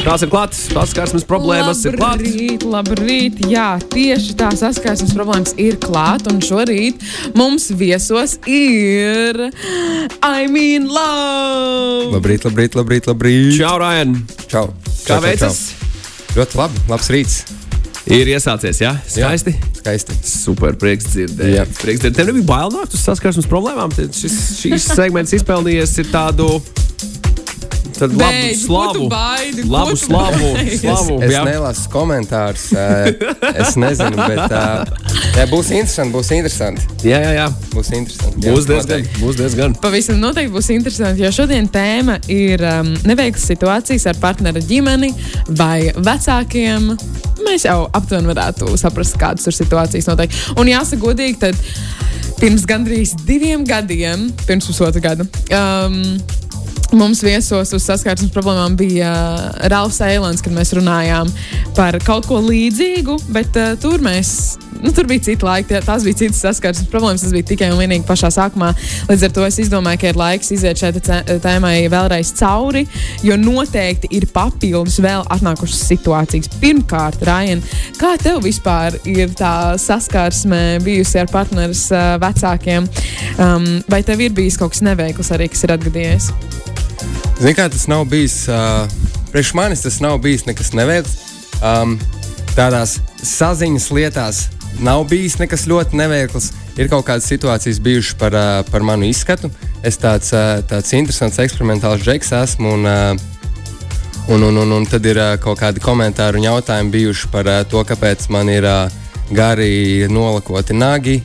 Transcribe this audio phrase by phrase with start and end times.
[0.00, 2.24] Tās ir klātas, saskarsmes problēmas ir klātas.
[2.24, 3.40] Labrīt, labrīt.
[3.52, 6.32] Jā, tieši tā saskarsmes problēmas ir klāta.
[6.32, 7.04] Un šorīt
[7.36, 9.38] mums viesos ir
[10.24, 12.14] I mean love.
[12.14, 13.10] Labrīt, labrīt, labrīt.
[13.12, 13.52] labrīt.
[13.58, 14.16] Čau, Ryan!
[14.48, 14.66] Čau.
[15.04, 15.62] Kā veicas?
[16.32, 16.84] Ļoti labi.
[16.88, 17.38] Labs rīts.
[18.10, 18.96] Ir iesācies, jā?
[19.04, 19.52] Skaisti.
[19.52, 20.16] Jā, skaisti.
[20.26, 21.52] Super, prieks dzirdēt.
[21.58, 21.68] Jā.
[21.76, 22.16] Prieks dzirdēt.
[22.22, 23.92] Tev nebija bail nākt uz saskarsmes problēmām.
[24.16, 26.54] Šis, šīs segments izpelnījies ir tādu.
[28.00, 29.08] Tad ko slavu.
[29.12, 29.62] baidi?
[29.68, 30.50] Labu slavu.
[30.80, 31.42] slavu Es jā.
[31.44, 32.70] nelasu komentārus.
[33.52, 34.54] Es nezinu, bet
[35.36, 36.12] jā, būs interesanti.
[36.14, 36.86] Būs interesanti.
[37.04, 37.46] jā, jā, jā.
[37.74, 38.46] Būs interesanti.
[38.46, 38.88] Jā, Būs diezgan.
[38.88, 39.20] noteikti.
[39.24, 39.76] Būs diezgan.
[39.84, 45.12] Pavisam noteikti būs interesanti, jo šodien tēma ir um, neveiklas situācijas ar partneru ģimeni
[45.60, 46.90] vai vecākiem.
[47.44, 50.34] Mēs jau aptuveni varētu saprast, kādas tur situācijas notiek.
[50.60, 51.56] Un jāsaka, godīgi, tad
[52.40, 55.26] pirms gandrīz diviem gadiem, pirms pusotra gada.
[55.52, 56.16] Um,
[56.90, 61.28] Mums viesos uz saskarsmes problēmām bija uh, Rāls Eilants, kad mēs runājām
[61.76, 64.58] par kaut ko līdzīgu, bet uh, tur mēs.
[64.80, 67.22] Nu, tur bija cita laika, tās bija citas saskarsmes problēmas.
[67.22, 68.72] Tas bija tikai un vienīgi pašā sākumā.
[69.10, 70.90] Līdz ar to es domāju, ka ir laiks iziet šai
[71.44, 72.86] tēmai vēlreiz cauri,
[73.22, 76.50] jo noteikti ir papildus vēl atnākušas situācijas.
[76.62, 77.62] Pirmkārt, Rajan,
[78.00, 82.88] kā tev vispār ir tā saskarsme bijusi ar partneris uh, vecākiem?
[83.36, 86.32] Um, vai tev ir bijis kaut kas neveikls arī, kas ir atgadījies?
[87.40, 88.42] Zini, kā tas nav bijis.
[88.52, 88.84] Uh,
[89.32, 91.14] priekš manis tas nav bijis nekas neveikls.
[91.64, 91.94] Um,
[92.52, 94.40] tādās saziņas lietās
[94.84, 96.50] nav bijis nekas ļoti neveikls.
[96.76, 99.48] Ir kaut kādas situācijas bijušas par, uh, par manu izskatu.
[99.80, 102.74] Es tāds, uh, tāds interesants, eksperimentāls džeks esmu.
[102.76, 107.32] Un, uh, un, un, un, un tad ir uh, kaut kādi komentāri un jautājumi bijuši
[107.32, 108.84] par uh, to, kāpēc man ir uh,
[109.32, 111.22] gari nolakoti nagi.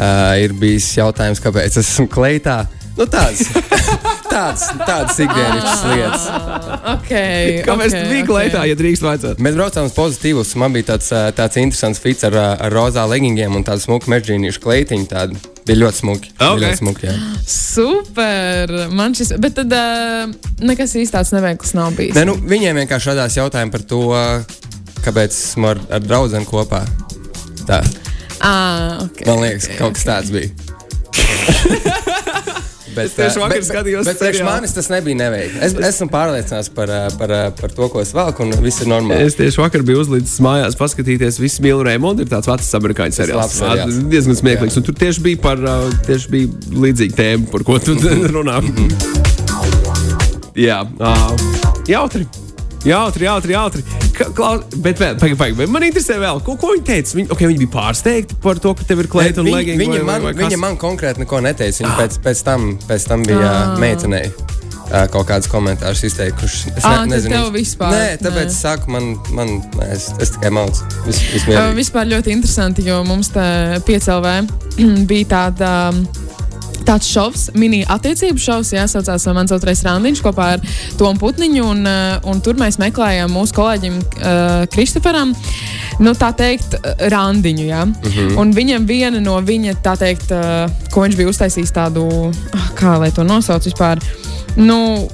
[0.00, 2.62] Uh, ir bijis jautājums, kāpēc es esmu kleitā.
[2.96, 3.44] Nu, tāds,
[4.30, 6.26] tāds, tāds ikdienas lietas.
[6.96, 9.42] Okay, Kāpēc okay, tu biji kleitā, ja drīkst vajadzēt?
[9.42, 10.52] Mēs braucām uz pozitīvus.
[10.60, 14.10] Man bija tāds, ā, tāds interesants fits ar, ā, ar rozā leggingiem un tādu smuku
[14.12, 15.08] mežģīniešu kleitiņu.
[15.10, 15.40] Tādu.
[15.68, 16.32] Bija ļoti smuki.
[16.38, 16.62] Bija Ok.
[16.64, 17.16] ļoti smuki jā.
[17.50, 18.74] Super!
[18.96, 20.30] Man šis, bet tad uh,
[20.64, 22.16] nekas īsti tāds neveikls nav bijis.
[22.18, 24.04] Ne, nu, viņiem vienkārši radās jautājumi par to,
[25.04, 26.84] kāpēc esmu ar, ar draugu kopā.
[27.68, 27.82] Tā,
[28.40, 30.48] Ah, okay, man liekas, okay, kaut kas tāds bija.
[32.90, 34.50] Bet, Es tieši ā, vakar bet- skatījos Bet priekš seriālu.
[34.50, 35.60] manis tas nebija neveikli.
[35.62, 38.88] Es esmu pārliecināts par, ā, par, ā, par to, ko es velku, un viss ir
[38.90, 39.20] normāli.
[39.28, 42.26] Es tieši vakar biju uzlīdis mājās, paskatīties, visu mīlu Raimondu.
[42.26, 43.60] Ir tāds vecs amerikāņu seriāls.
[43.62, 44.76] Ā, Diezgan smieklīgs.
[44.80, 45.62] Un tur tieši bija, par,
[46.08, 46.48] tieši bija
[46.86, 47.94] līdzīga tēma, par ko tu
[48.34, 48.58] runā.
[50.58, 51.14] Jā, ā,
[51.88, 52.26] jautri.
[52.84, 53.82] Jautri, jautri, jautri.
[54.36, 57.16] Klaus, bet, vēl, pagaid, pagaid, bet man interesē vēl, ko, ko viņi teica.
[57.16, 59.80] Viņi, okay, viņi bija pārsteigti par to, ka tev ir kleita un leggings.
[59.80, 61.84] Viņa, vai- man, vai- vai viņa man konkrēti neko neteica.
[61.84, 63.76] Viņa pēc, pēc, tam, pēc tam bija Ah.
[63.80, 64.30] meitenei.
[64.90, 66.72] Kaut kādus komentārus izteikuši.
[66.76, 68.46] Es Ā, tad tev vispār, Nē, tāpēc nē.
[68.50, 70.82] es saku, man, man nē, es, es tikai mācu.
[71.06, 71.20] Vis,
[71.78, 73.44] vispār ļoti interesanti, jo mums te
[73.86, 74.48] piecēlē
[75.10, 75.70] bija tāda.
[75.94, 76.08] um,
[76.86, 80.64] Tāds šovs, mini-attiecību šovs, jāsaucās uh, mans otrais randiņš kopā ar
[80.98, 81.64] Tomu Putniņu.
[81.70, 85.34] Un, uh, un tur mēs meklējām mūsu kolēģim uh, Kristoferam,
[86.00, 86.78] nu, tā teikt,
[87.12, 87.66] randiņu.
[87.68, 87.84] Ja?
[87.84, 88.36] Uh -huh.
[88.40, 92.98] Un viņam viena no viņa, tā teikt, uh, ko viņš bija uztaisījis tādu, ah, kā
[92.98, 93.98] lai to nosauc vispār.
[94.56, 95.08] Nu,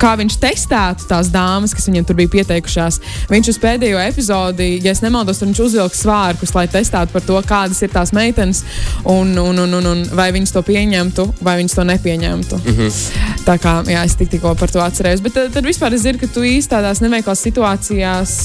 [0.00, 3.00] kā viņš testētu tās dāmas, kas viņam tur bija pieteikušās.
[3.30, 7.92] Viņš uz pēdējo epizodi, ja nemaldos, viņš uzvilka svārkus, lai testētu par to, kādas ir
[7.92, 8.64] tās meitenes
[9.04, 12.60] un, un, un, un, un vai viņas to pieņemtu, vai viņas to nepieņemtu.
[12.64, 12.76] Mm.
[12.76, 13.44] -hmm.
[13.46, 15.22] Tā kā jā, es tik, tikko par to atcerējos.
[15.24, 18.36] Bet tad, tad vispār es zinu, ka tu īsti tādās neveiklās situācijās.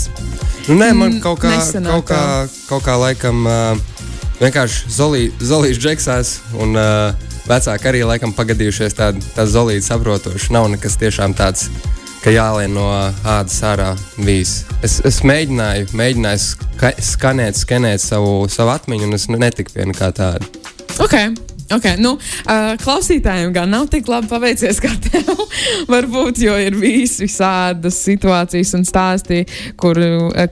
[0.67, 1.51] Nu, nē, man kaut kā,
[1.89, 3.77] kaut kā, kaut kā laikam uh,
[4.39, 6.37] vienkārši zolī, zolīšu džeksās.
[6.55, 10.53] Un, uh, Vecāki arī laikam pagadījušies tādu tā zolīdu saprotošu.
[10.55, 11.67] Nav nekas tiešām tāds,
[12.23, 12.87] ka jālien no
[13.27, 14.61] ādas ārā vīs.
[14.85, 20.13] Es, es mēģināju, mēģināju ska, skanēt, skenēt savu, savu atmiņu, un es netiku pie nekā
[20.15, 20.53] tāda.
[21.03, 21.33] Okay.
[21.73, 25.31] Okay, nu, uh, klausītājiem gan nav tik labi paveicies kā tev.
[25.91, 29.41] Varbūt, jo ir bijis visādas situācijas un stāsti,
[29.79, 29.97] kur,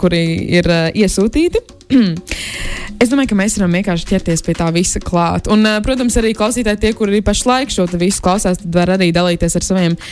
[0.01, 0.23] kuri
[0.57, 1.61] ir uh, iesūtīti.
[3.01, 5.47] es domāju, ka mēs varam vienkārši ķerties pie tā visa klāt.
[5.51, 9.63] Un, protams, arī klausītāji, tie, kuri pašlaik šo visu klausās, tad var arī dalīties ar
[9.65, 10.03] saviem uh,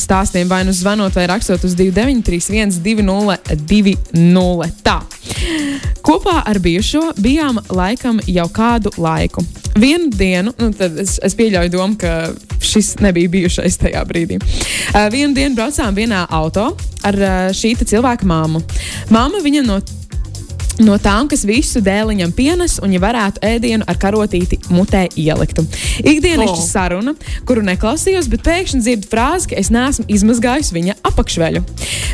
[0.00, 4.80] stāstiem, vai nu zvanot, vai rakstot uz 2931, 2020.
[4.86, 4.98] Tā.
[6.06, 9.44] Kopā ar bijušo bijām laikam jau kādu laiku.
[9.78, 12.32] Vienu dienu, nu, tad es, es pieļauju domu, ka
[12.64, 14.40] šis nebija bijušais tajā brīdī.
[14.40, 16.70] Uh, vienu dienu braucām vienā auto
[17.06, 18.58] ar uh, šī cilvēka māmu.
[19.12, 19.80] Māma viņam no
[20.78, 25.64] no tām, kas visu dēliņam pienes, un ja varētu ēdienu ar karotīti mutē ieliktu.
[26.04, 26.66] Ikdienišķa Oh.
[26.66, 27.14] saruna,
[27.46, 31.62] kuru neklausījos, bet pēkšņi dzirdu frāzi, ka es neesmu izmazgājis viņa apakšveļu.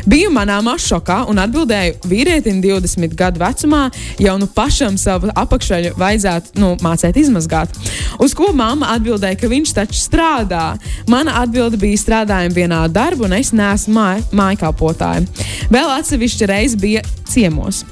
[0.07, 3.89] Biju manāmā šokā un atbildēju vīrietim 20 gadu vecumā,
[4.19, 7.73] jau nu pašam savu apakšveļu vajadzētu nu, mācīt izmazgāt.
[8.19, 10.77] Uz ko mamma atbildēja, ka viņš taču strādā.
[11.07, 15.25] Mana atbilde bija strādājuma vienā darbā, un es neesmu māj, mājkalpotāja.
[15.73, 17.83] Vēl atsevišķa reize bija ciemos.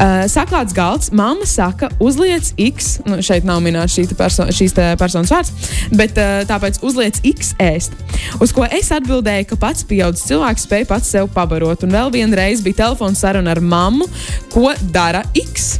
[0.00, 5.32] Uh, saklāts galds, mamma saka, uzliec X, nu, šeit nav minēts šī perso šīs personas
[5.34, 5.50] vārds,
[5.92, 7.92] bet uh, tāpēc uzliec X ēst.
[8.40, 11.84] Uz ko es atbildēju, ka pats pieaugušs cilvēks spēj pats sev pabarot.
[11.84, 14.08] Un vēl vienreiz bija telefona saruna ar mammu,
[14.54, 15.74] ko dara X.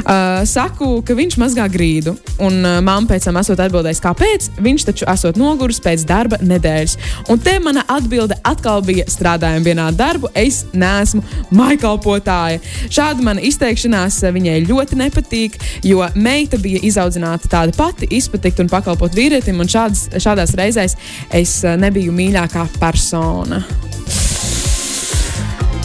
[0.00, 4.48] Uh, saku, ka viņš mazgā grīdu, un uh, mamma pēc tam esot atbildējis, kāpēc.
[4.62, 6.96] Viņš taču esot noguris pēc darba nedēļas.
[7.32, 11.22] Un te mana atbilde atkal bija: strādājam vienā darbu, es neesmu
[11.56, 12.62] maikalpotāja.
[12.92, 18.72] Šāda mana izteikšanās uh, viņai ļoti nepatīk, jo meita bija izaudzināta tāda pati, izpatikt un
[18.72, 23.64] pakalpot vīrietim, un šādas, šādās reizēs es uh, nebiju mīļākā persona.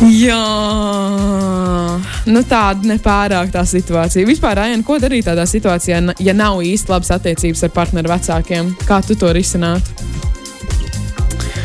[0.03, 0.41] Jā,
[2.27, 4.27] nu tāda nepārāk tā situācija.
[4.27, 8.73] Vispār, Aina, ko darīt tādā situācijā, ja nav īsti labas attiecības ar partneru vecākiem?
[8.89, 9.95] Kā tu to risinātu?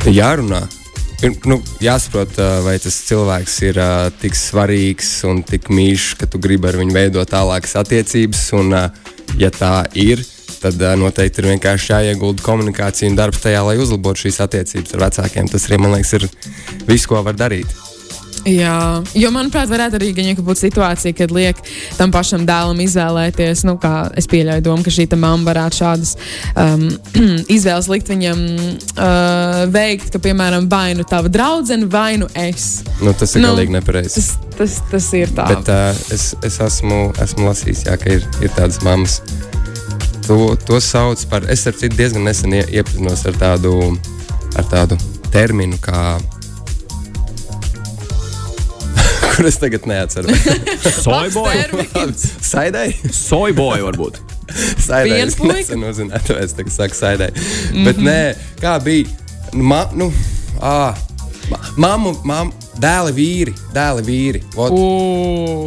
[0.06, 0.62] Jārunā.
[1.26, 6.38] Ir, nu, jāsaprot, vai tas cilvēks ir uh, tik svarīgs un tik mīļš, ka tu
[6.40, 8.46] gribi ar viņu veidot tālākas attiecības.
[8.62, 9.12] Un, uh,
[9.42, 10.22] ja tā ir,
[10.62, 15.08] tad uh, noteikti ir vienkārši jāiegulda komunikācija un darbs tajā, lai uzlabotu šīs attiecības ar
[15.08, 15.50] vecākiem.
[15.50, 16.30] Tas arī, man liekas, ir
[16.86, 17.89] viss, ko var darīt.
[18.48, 21.58] Jā, jo manuprāt, varētu arī gan, ja būt situācija, kad liek
[21.98, 23.66] tam pašam dēlam izvēlēties.
[23.68, 26.14] Nu, kā es pieļauju domu, ka šī mamma varētu šādas
[26.56, 26.86] um,
[27.56, 32.80] izvēles likt viņam uh, veikt, ka, piemēram, vai nu tava draudzene, vai nu es.
[33.04, 34.16] Nu, tas ir Nu, galīgi nepareizi.
[34.16, 35.46] Tas, tas, tas ir tā.
[35.52, 39.20] Bet uh, es, es esmu, esmu lasījis, jā, ka ir, ir tādas mammas.
[40.30, 41.44] To, to sauc par.
[41.50, 43.76] Es ar citu diezgan nesen ie- iepazinos ar tādu,
[44.56, 44.96] ar tādu
[45.34, 46.16] terminu, kā.
[49.40, 50.30] Kur es tagad neatceros.
[51.04, 51.54] Soyboy.
[51.62, 52.26] termins.
[52.44, 52.90] Saidai?
[53.08, 54.18] Soyboy varbūt.
[54.76, 55.22] Saidai.
[55.24, 57.30] Es uzzināju, tāpēc tagad saku saidai.
[57.32, 57.38] Mm
[57.72, 57.86] -hmm.
[57.88, 58.18] Bet nē,
[58.60, 59.08] kā bija.
[59.54, 60.10] Nu, ma, nu,
[60.60, 60.92] ā,
[61.48, 62.52] ma, mammu, mammu,
[62.84, 64.42] dēli vīri, dēli vīri.
[64.52, 64.76] Vot,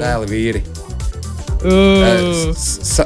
[0.06, 0.64] dēli vīri.
[1.63, 2.51] Uh,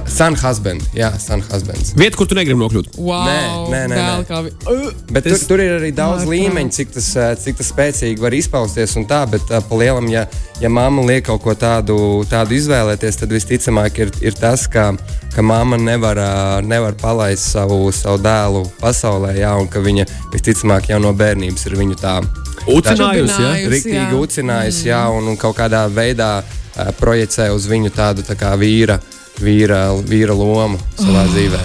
[0.09, 1.91] Sun husband, jā, sun husbands.
[1.97, 2.95] Vieta, kur tu negribi nokļūt.
[2.97, 3.35] Wow, Nē,
[3.69, 4.23] nē, nē, nē.
[4.25, 4.39] kā
[4.73, 5.03] Ugh.
[5.13, 6.31] Bet tur, tur ir arī daudz Ārprāts.
[6.31, 8.95] līmeņu, cik tas, eh, cik tas spēcīgi var izpausties.
[8.97, 10.25] un Tā, bet uh, pa lielam, ja,
[10.59, 14.89] ja mamma liek kaut ko tādu, tādu izvēlēties, tad visticamāk ir, ir tas, ka,
[15.35, 20.89] ka mamma nevar, uh, nevar palaist savu, savu dēlu pasaulē, jā, un ka viņa visticamāk
[20.89, 22.19] jau no bērnības ir viņu tā
[22.67, 23.51] Ucinājusi, ja?
[23.87, 24.07] Jā.
[24.17, 26.66] ucinājusi, jā, un, un kaut kādā veidā uh,
[26.99, 28.99] projicē uz viņu tādu tā kā vīra,
[29.41, 31.33] vīra, vīra lomu savā oh.
[31.33, 31.61] dzīvē.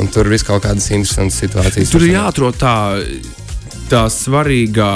[0.00, 1.92] Un tur ir kaut kādas interesantas situācijas.
[1.92, 2.76] Tur ir jāatrod tā,
[3.90, 4.92] tā svarīgā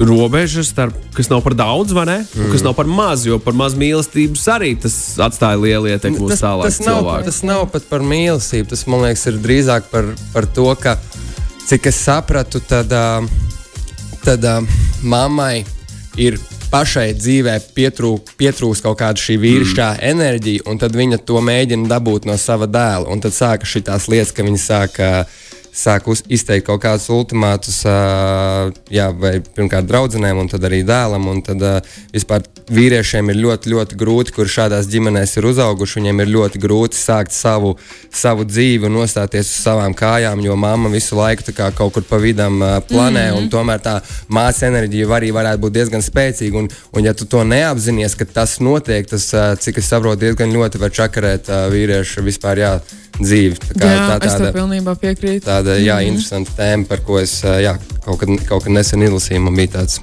[0.00, 2.18] robeža, starp, kas nav par daudz, vai ne?
[2.24, 2.44] Mm.
[2.44, 6.32] Un kas nav par maz, jo par maz mīlestības arī tas atstāja lielu ietekmi uz
[6.34, 7.26] tas, tālāk tas, nav, cilvēku.
[7.28, 8.70] tas nav pat par mīlestību.
[8.72, 10.96] Tas man liekas, ir drīzāk par, par to, ka,
[11.68, 13.28] cik es sapratu, tad, uh,
[14.24, 15.66] tad uh, mammai
[16.16, 16.40] ir
[16.70, 20.02] pašai dzīvē pietrūk, pietrūks kaut kāda šī vīrišķā mm.
[20.12, 23.10] enerģija, un tad viņa to mēģina dabūt no sava dēla.
[23.10, 25.12] Un tad sākas šīs lietas, ka viņa sāka.
[25.80, 31.28] Sāk izteikt kaut kādus ultimātus, uh, jā, vai pirmkārt draudzenēm, un tad arī dēlam.
[31.30, 31.78] Un tad uh,
[32.12, 36.00] vispār vīriešiem ir ļoti, ļoti grūti, kur šādās ģimenēs ir uzauguši.
[36.00, 37.76] Viņiem ir ļoti grūti sākt savu,
[38.12, 42.20] savu dzīvi un nostāties uz savām kājām, jo mamma visu laiku kā kaut kur pa
[42.20, 43.42] vidam uh, planē, mm -hmm.
[43.42, 46.58] un tomēr tā māsas enerģija var arī varētu būt diezgan spēcīga.
[46.58, 50.52] Un, un ja tu to neapzinājies, ka tas notiek, tas, uh, cik es saprotu, diezgan
[50.52, 52.80] ļoti var čakarēt uh, vīriešu vispār jā,
[53.20, 53.58] dzīvi.
[53.60, 55.44] Tā kā Jā, tā es tev tāda, pilnībā piekrītu.
[55.46, 59.44] tāda jā, interesanta tēma, par ko es jā, kaut, kad, kaut kad nesen izlasīju.
[59.46, 60.00] Man bija tāds,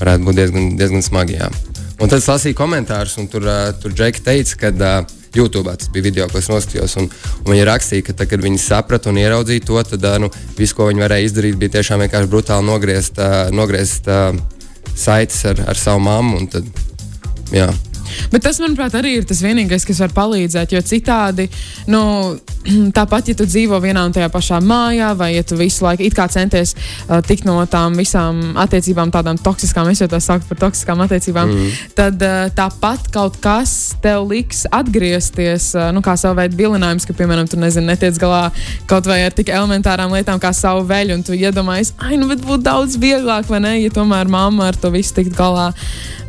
[0.00, 1.38] varētu būt diezgan, diezgan smagi.
[1.40, 1.50] Jā.
[2.00, 3.46] Un tad es lasīju komentārus, un tur,
[3.82, 4.94] tur Džeki teica, ka
[5.34, 6.96] YouTube tas bija video, ko es noskatījos.
[7.00, 7.08] Un,
[7.44, 10.88] un viņi rakstīja, ka tad, kad viņi saprata un ieraudzīja to, tad nu, viss, ko
[10.90, 13.18] viņi varēja izdarīt, bija tiešām vienkārši brutāli nogriezt,
[13.54, 14.10] nogriezt
[14.94, 16.44] saites ar, ar savu mammu.
[16.54, 16.70] Tad,
[17.54, 17.68] jā.
[18.32, 20.74] Bet tas, manuprāt, arī ir tas vienīgais, kas var palīdzēt.
[20.74, 21.48] Jo citādi,
[21.90, 22.02] nu,
[22.98, 26.74] tāpat, ja tu dzīvo vienā un tajā pašā mājā, vai ja tu visu laiku centies
[26.74, 31.50] uh, tikt no tām visām attiecībām, tādām toksiskām, es jau tās saucu par toksiskām attiecībām,
[31.50, 31.82] mm.
[31.98, 37.16] tad uh, tāpat kaut kas tev liks atgriezties, uh, nu, kā savu veidu vilinājums, ka,
[37.18, 38.48] piemēram, tu nezini, netiec galā
[38.90, 42.42] kaut vai ar tik elementārām lietām kā savu veļu, un tu iedomājies, ai, nu, bet
[42.44, 45.70] būtu daudz vieglāk, vai ne, ja tomēr mamma ar to visu tikt galā,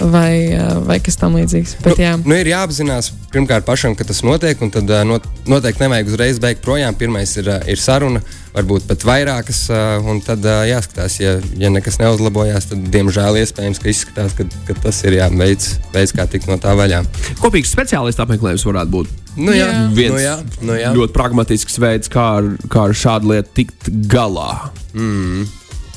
[0.04, 1.65] vai, uh, vai kas tam līdzīgs.
[1.84, 2.14] Bet, jā.
[2.22, 6.40] Nu, ir jāapzinās pirmkārt pašam, ka tas notiek, un tad uh, not, noteikti nevajag uzreiz
[6.44, 6.96] beigt projām.
[7.00, 8.22] Pirmais ir, uh, ir saruna,
[8.56, 13.92] varbūt pat vairākas, uh, un tad jāskatās, ja, ja nekas neuzlabojās, tad diemžēl iespējams, ka
[13.92, 17.04] izskatās, ka, ka tas ir jā, veids, veids, kā tikt no tā vaļā.
[17.44, 19.22] Kopīgs speciālistu apmeklējums varētu būt.
[19.36, 19.84] Nu, jā, Jā.
[19.92, 20.94] Viens nu, jā, nu, jā.
[20.96, 24.54] ļoti pragmatisks veids, kā ar, kā ar šādu lietu tikt galā.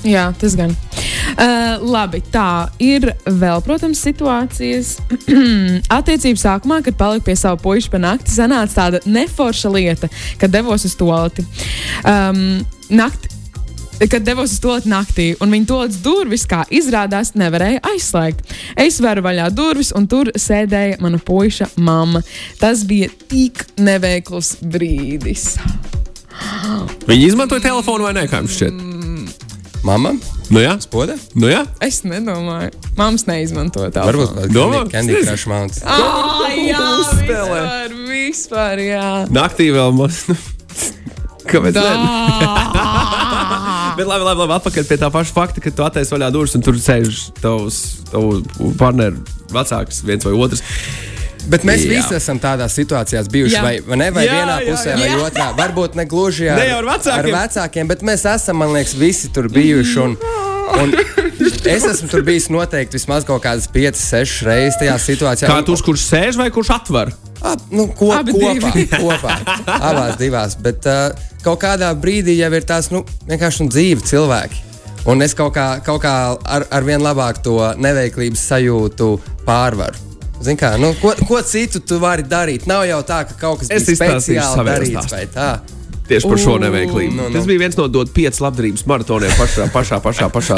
[0.06, 0.74] Jā, tas gan.
[1.38, 4.96] Uh, labi, tā ir vēl, protams, situācijas.
[5.98, 10.86] Attiecības sākumā, kad paliku pie sava puiša pa nakti, sanāca tāda neforša lieta, kad devos
[10.86, 11.46] uz toleti.
[12.06, 13.34] Um, nakti,
[13.98, 18.44] Kad devos uz to naktī, un viņa to durvis, kā izrādās, nevarēja aizslēgt.
[18.78, 22.22] Es varu vaļā durvis, un tur sēdēja mana puika mamma.
[22.60, 25.56] Tas bija tik neveikls brīdis.
[27.10, 28.87] Viņi izmantoja telefonu vai nē, kā jums šķiet?
[29.86, 30.12] Mama,
[30.50, 31.14] Nu jā, spoda?
[31.36, 31.62] nu jā.
[31.84, 34.02] Es nedomāju, māmas neizmantoja tā.
[34.08, 34.74] Varbūt Domā?
[34.82, 35.82] tāda Candy Crush mounts.
[35.84, 37.60] Ah, jā, Uzspēlē.
[37.60, 39.08] vispār, vispār, jā.
[39.30, 40.24] Naktī vēl maz.
[41.48, 41.72] Kāpēc?
[41.76, 41.88] Tā.
[43.98, 46.62] Bet labi, labi, labi, atpakaļ pie tā paša fakta, ka tu attaisno vaļā durvis un
[46.64, 47.08] tur sēž
[47.42, 47.76] tavs,
[48.10, 48.28] tavu
[48.78, 49.16] partneru
[49.54, 50.60] vecāks, viens vai otrs.
[51.48, 51.90] Bet mēs Jā.
[51.94, 53.54] visi esam tādās situācijās bijuši.
[53.54, 53.62] Jā.
[53.62, 54.10] Vai, vai ne?
[54.12, 54.98] Vai Jā, vienā jā, pusē, jā.
[54.98, 55.46] vai otrā.
[55.56, 57.14] Varbūt ne gluži ar, Ne ar vecākiem.
[57.14, 59.98] ar vecākiem, bet mēs esam, man liekas, visi tur bijuši.
[60.02, 60.16] Un,
[60.82, 60.92] un
[61.76, 65.48] es esmu tur bijis noteikti vismaz kaut kādas 5, 6 reizes tajā situācijā.
[65.48, 67.14] Kā Un- tur, kurš sēž vai kurš atver?
[67.38, 68.86] Ap, nu, ko, Abi kopā, divi.
[68.98, 69.36] kopā.
[69.78, 70.56] Abās divās.
[70.58, 71.12] Bet uh,
[71.44, 74.64] kaut kādā brīdī jau ir tās nu, vienkārši nu, dzīvi cilvēki.
[75.08, 79.12] Un es kaut kā, kaut kā ar, ar vien labāk to neveiklības sajūtu
[79.46, 79.94] pārvaru.
[80.44, 82.66] Zini Kā, nu, ko, ko citu tu vari darīt?
[82.70, 85.48] Nav jau tā, ka kaut kas Es ir speciāli darīts vai tā.
[86.08, 87.12] Tieši par šo neveiklību.
[87.18, 87.34] nu, nu.
[87.34, 90.28] Tas bija viens no dot pieciem labdarības maratoniem pašā, pašā, pašā.
[90.32, 90.56] pašā.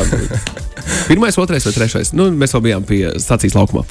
[1.08, 2.12] Pirmais, otrais vai trešais.
[2.14, 3.82] Nu, mēs vēl bijām pie stācijas laukumā.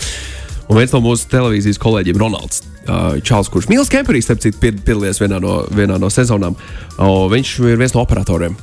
[0.70, 4.80] Un viens no mūsu televīzijas kolēģiem, Ronalds uh, Čāls, kurš Mīls Kemperīs, starp citu, pied-
[4.86, 8.56] piedalījās vienā no, vienā no sezonām, uh, viņš ir viens no operatoriem.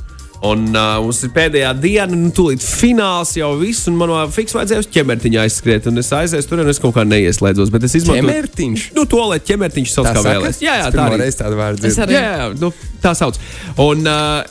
[0.45, 4.83] Un uh, mums ir pēdējā diena, nu, tūlīt fināls jau viss, un man fiks vajadzēja
[4.83, 5.87] uz ķemertiņa aizskriet.
[5.89, 7.71] Un es aizēju tur, un es kaut kā neieslēdzos.
[7.73, 8.83] Bet es izmantoju Ķemertiņš?
[8.97, 10.61] Nu, to, lai ķemertiņš sauc kā vēlēs.
[10.61, 11.23] Jā, jā, tā arī.
[11.23, 12.05] reiz tādu vārdu Es dzirdu.
[12.05, 12.19] arī.
[12.19, 12.69] Jā, jā, nu,
[13.01, 13.41] tā sauc.
[13.81, 14.45] Un, uh,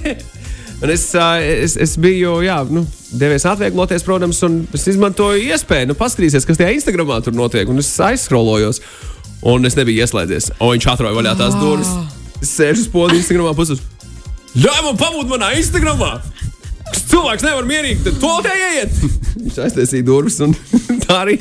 [0.82, 2.82] un es, uh, es, es biju, jā, nu,
[3.14, 7.70] devies atviegloties, protams, un es izmantoju iespēju, nu, paskatīties, kas tajā Instagramā tur notiek.
[7.70, 8.82] Un es aizskrolojos,
[9.46, 10.56] un es nebiju ieslēdzies.
[10.58, 11.94] Un viņš atroja vaļā tās durvis.
[12.42, 13.78] Es sēžu uz podu Instagramā puses.
[14.54, 16.12] Ļauj man pabūt manā Instagramā!
[16.94, 18.98] Cilvēks nevar mierīgi to te ieiet.
[19.34, 20.54] Viņš aiztaisīja durvis, un
[21.08, 21.36] tā arī,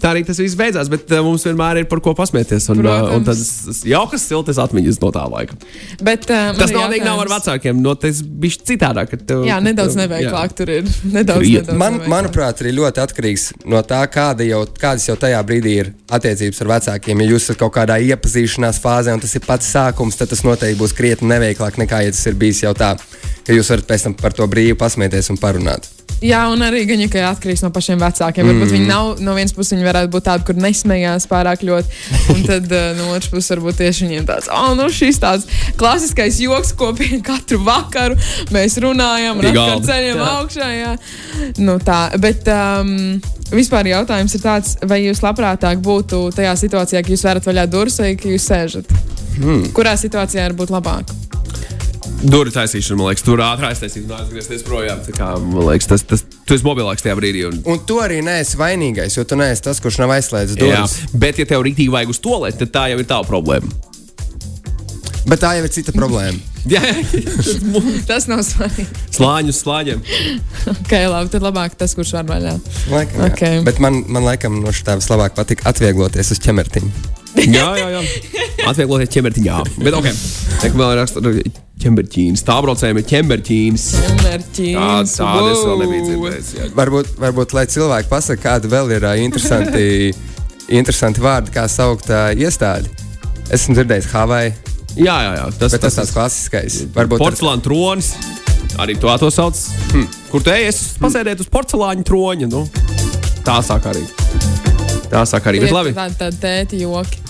[0.00, 0.88] tā arī tas viss beidzās.
[0.92, 2.68] Bet uh, mums vienmēr ir par ko pasmieties.
[2.72, 3.42] Un, uh, un Protams.
[3.68, 5.56] tas jaukas, siltas atmiņas no tā laika.
[6.04, 7.80] Bet, uh, Tas ir noteikti nav ar vecākiem.
[7.84, 9.10] No, tas bija citādāk.
[9.12, 10.86] ka Tev, Jā, nedaudz neveiklāk tur ir.
[11.16, 11.58] Nedaudz, Krietni.
[11.58, 12.12] nedaudz Man, neveiklāk.
[12.14, 16.72] manuprāt, arī ļoti atkarīgs no tā, kāda jau, kādas jau tajā brīdī ir attiecības ar
[16.74, 17.22] vecākiem.
[17.24, 20.78] Ja jūs esat kaut kādā iepazīšanās fāzē, un tas ir pats sākums, tad tas noteikti
[20.80, 22.94] būs krietni neveiklāk nekā, ja tas ir bijis jau tā,
[23.46, 25.88] ka jūs varat pēc tam par to brīvi pasmieties un parunāt.
[26.24, 28.42] Jā, un arī gan jau atkarīgs no pašiem vecākiem.
[28.42, 28.50] Mm.
[28.50, 32.00] Varbūt viņi nav no vienas puses, viņi varētu būt tādi, kur nesmējās pārāk ļoti.
[32.34, 35.46] Un tad uh, no otras puses, varbūt tieši viņiem tāds, oh, nu šis tāds
[35.78, 38.18] klasiskais joks, ko pie katru vakaru
[38.54, 40.30] mēs runājam, atkal ceļam Jā.
[40.40, 40.70] augšā.
[40.74, 40.92] Jā.
[41.62, 42.92] Nu, tā, bet um,
[43.54, 48.02] vispār jautājums ir tāds, vai jūs labprātāk būtu tajā situācijā, ka jūs varat vaļā durvis
[48.02, 48.94] vai ka jūs sēžat?
[49.38, 49.68] Hmm.
[49.76, 51.14] Kurā situācijā var būt labāk?
[52.18, 54.98] Durvju taisīšana, man liekas, tur ātrāk aiztaisīt un atgriezties projām.
[55.06, 57.44] Tā Kā, man liekas, tas, tas, tu esi mobilāks tajā brīdī.
[57.46, 60.96] Un, Un tu arī neesi vainīgais, jo tu neesi tas, kurš nav aizslēdzis jā, durvis.
[61.14, 63.70] bet, ja tev rītīgi vajag uz to lietu, tad tā jau ir tā problēma.
[65.28, 66.40] Bet tā jau ir cita problēma.
[66.68, 67.02] Jā, jā.
[68.08, 68.88] Tas nav svarīgi.
[69.14, 70.00] slāņu slāņiem.
[70.74, 72.56] Ok, labi, tad labāk tas, kurš var vaļā.
[72.90, 73.34] Laikam, Ok.
[73.36, 73.62] okay.
[73.68, 76.90] Bet man, man laikam no šī tā vislabāk patīk atviegloties uz ķemertiņa.
[77.38, 78.02] Jā, jā, jā.
[78.68, 79.58] Atviegloties ķemertiņā.
[79.84, 80.08] Bet, ok,
[80.58, 82.42] tā kā vēl ir raksturīga ķemberķīnas.
[82.46, 83.84] Tā braucējuma ir ķemberķīnas.
[84.24, 84.72] Mērķis.
[84.74, 84.88] Tā,
[85.22, 86.48] tāda es vēl nebiju dzirdējis.
[86.58, 86.70] jā.
[86.78, 89.84] Varbūt, varbūt lai cilvēki pasakā, kāda vēl ir ā, interesanti,
[90.80, 92.90] interesanti vārdi, kā saukt ā, iestādi.
[93.54, 94.56] Esmu dzirdējis Havaju,
[94.98, 95.46] Jā, jā, jā.
[95.60, 96.80] Tas, bet tas tāds klasiskais.
[96.96, 98.12] Varbūt ar- porcelāna tronis.
[98.82, 99.58] Arī to tā sauc.
[99.92, 100.08] Hmm.
[100.32, 102.48] Kur te es pasēdēju uz porcelāna troņa?
[102.50, 102.64] Nu,
[103.46, 104.02] tā sāk arī.
[105.08, 105.62] Tā sāk arī.
[105.62, 105.94] Bet labi.
[105.96, 107.22] Tāda tā tēti joki.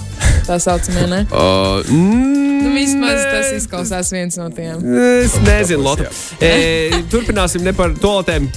[0.49, 1.25] Tā saucamie, ne?
[1.29, 4.83] Uh, mm, Nu, vismaz tas izklausās viens no tiem.
[5.23, 6.09] Es nezinu, Lotte.
[6.43, 8.49] E, turpināsim ne par toaletēm.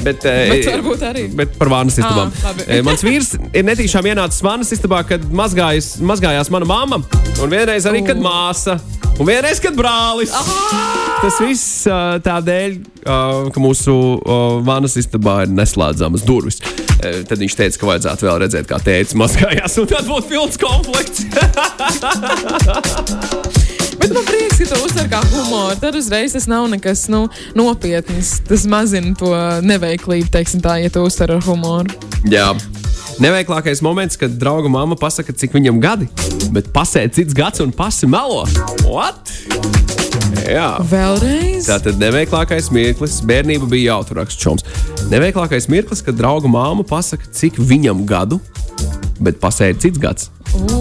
[0.00, 1.26] Bet, e, Bet varbūt arī.
[1.36, 2.32] Bet par vānas istabām.
[2.64, 7.02] E, Mans vīrs ir netīšām ienācis vānas istabā, kad mazgājas, mazgājās mana mamma,
[7.36, 8.78] un vienreiz arī, kad māsa,
[9.18, 10.32] un vienreiz, kad brālis.
[11.20, 11.84] Tas viss
[12.24, 16.64] tādēļ, ka mūsu ā, vānas istabā ir neslēdzamas durvis.
[17.00, 20.56] E, Tad viņš teica, ka vajadzētu vēl redzēt, kā tēvs mazgājās, un tad būtu pilns
[20.60, 21.24] konflikts.
[24.00, 25.76] Bet man prieks, ka tu uztver kā humoru.
[25.80, 27.26] Tad uzreiz tas nav nekas nu,
[27.56, 28.38] nopietns.
[28.48, 29.32] Tas mazina to
[29.64, 31.90] neveiklību, teiksim tā, ja tu uztver ar humoru.
[32.32, 32.48] Jā.
[33.20, 36.08] Neveiklākais moments, kad drauga mamma pasaka, cik viņam gadi,
[36.54, 38.46] bet pasēž cits gads un pasi melo.
[38.88, 39.20] What?
[40.50, 40.68] Jā.
[40.90, 41.68] Vēlreiz.
[41.68, 44.66] Tātad neveiklākais mirklis, bērnība bija jāturraksta čoms.
[45.12, 48.40] Neveiklākais mirklis, kad drauga māma pasaka, cik viņam gadu,
[49.20, 50.30] bet pasēž cits gads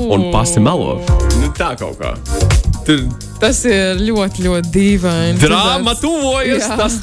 [0.10, 1.00] un pasi melo.
[1.40, 2.16] Nu, tā kaut kā.
[2.88, 3.04] Tur
[3.40, 5.38] Tas ir ļoti, ļoti dīvaini.
[5.40, 6.66] drāma Tas tuvojas.
[6.66, 6.76] Jā.
[6.76, 6.98] Tas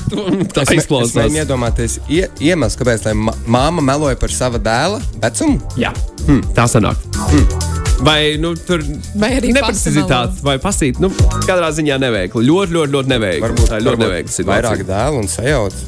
[0.52, 1.14] tā Es izklausās.
[1.16, 3.06] mēģinu iedomāties ie, iemeslu, kāpēc
[3.48, 5.56] māma meloja par sava dēla vecumu.
[5.80, 5.94] Jā,
[6.26, 7.00] hmm, tā sanāk.
[7.30, 7.75] Hmm.
[8.04, 8.82] Vai nu, tur
[9.16, 11.08] Vai arī neprecizitāte, vai pasīt, nu,
[11.46, 12.42] katrā ziņā neveikli.
[12.44, 13.44] Ļoti, ļoti, ļoti neveikli.
[13.46, 14.70] Varbūt tā ir ļoti neveikla situācija.
[14.70, 15.78] vairāk dēlu un sajauc.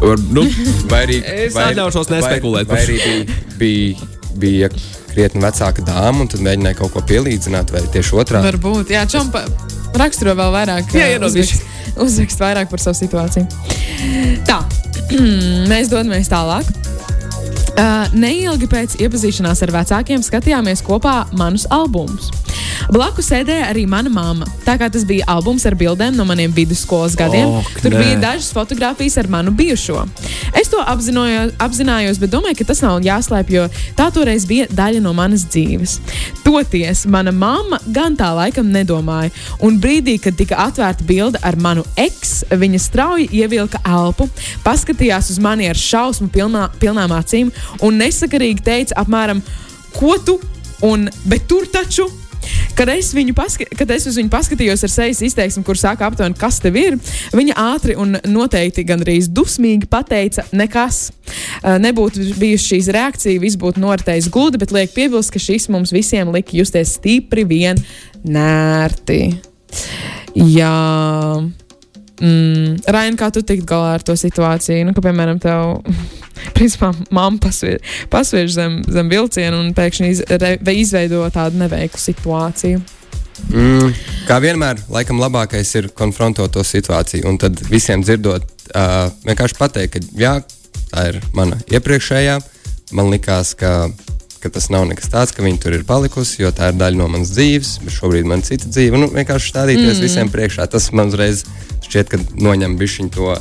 [0.00, 0.44] Var, nu,
[0.90, 4.00] Vai arī, Es vai- atļaušos nespekulēt Vai, par vai arī bija, bija,
[4.44, 4.70] bija
[5.10, 8.46] krietni vecāka dāma, un tad mēģināja kaut ko pielīdzināt, vai tieši otrādi.
[8.52, 9.42] Varbūt, jā, čompa
[9.98, 10.92] raksturo vēl vairāk.
[10.94, 11.66] Jā, ā, iedod uzrakst-
[12.00, 13.48] Uzrakst vairāk par savu situāciju.
[14.46, 14.60] Tā,
[15.72, 16.68] mēs dodamies tālāk.
[17.80, 22.28] Uh, neilgi pēc iepazīšanās ar vecākiem skatījāmies kopā manus albumus.
[22.90, 24.46] Blakus sēdēja arī mana mamma.
[24.64, 28.00] Tā kā tas bija albums ar bildēm no maniem vidusskolas gadiem, Ak, tur nē.
[28.02, 30.04] bija dažas fotogrāfijas ar manu bijušo.
[30.58, 33.66] Es to apzinājos, bet domāju, ka tas nav jāslēpj, jo
[33.98, 35.98] tā toreiz bija daļa no manas dzīves.
[36.44, 39.30] Toties mana mamma gan tā laikam nedomāja,
[39.62, 44.28] un brīdī, kad tika atvērta bilde ar manu eksu, viņa strauji ievilka elpu,
[44.64, 49.42] paskatījās uz mani ar šausmu pilnā, pilnām acīm un nesakarīgi teica apmēram,
[49.94, 50.40] ko tu,
[50.86, 52.08] un, bet tur taču.
[52.78, 56.60] Kad es, paska kad es uz viņu paskatījos ar sejas izteiksmi, kur sāka aptuveni, kas
[56.62, 56.96] tev ir,
[57.36, 61.10] viņa ātri un noteikti gandrīz dusmīgi pateica, nekas.
[61.60, 65.92] Uh, Nebūtu bijusi šīs reakcija, viss būtu noritējis gludi, bet liek piebilst, ka šis mums
[65.94, 67.80] visiem lika justies stipri vien
[68.24, 69.22] nērti.
[70.34, 70.74] Jā.
[72.20, 74.84] Mm, Raina, kā tu tikt galā ar to situāciju?
[74.84, 75.80] Nu, ka, piemēram, tev,
[76.56, 77.80] principā, mamma pasviež,
[78.12, 82.82] pasviež zem, zem vilciena un pēkšņi iz, re, izveido tādu neveiklu situāciju.
[83.48, 83.94] Mm,
[84.28, 89.96] kā vienmēr, laikam labākais ir konfrontēt to situāciju, un tad visiem dzirdot, uh, vienkārši pateikt,
[89.96, 90.34] ka jā,
[90.90, 92.36] tā ir mana iepriekšējā.
[92.98, 93.88] Man likās, ka,
[94.40, 97.08] ka tas nav nekas tāds, ka viņi tur ir palikusi, jo tā ir daļa no
[97.12, 99.00] manas dzīves, bet šobrīd man ir cita dzīve.
[99.00, 100.04] Nu, vienkārši stādīties mm.
[100.04, 100.66] visiem priekšā.
[100.72, 101.44] Tas man uzreiz
[101.86, 103.34] šķiet, ka noņem bišķiņu to,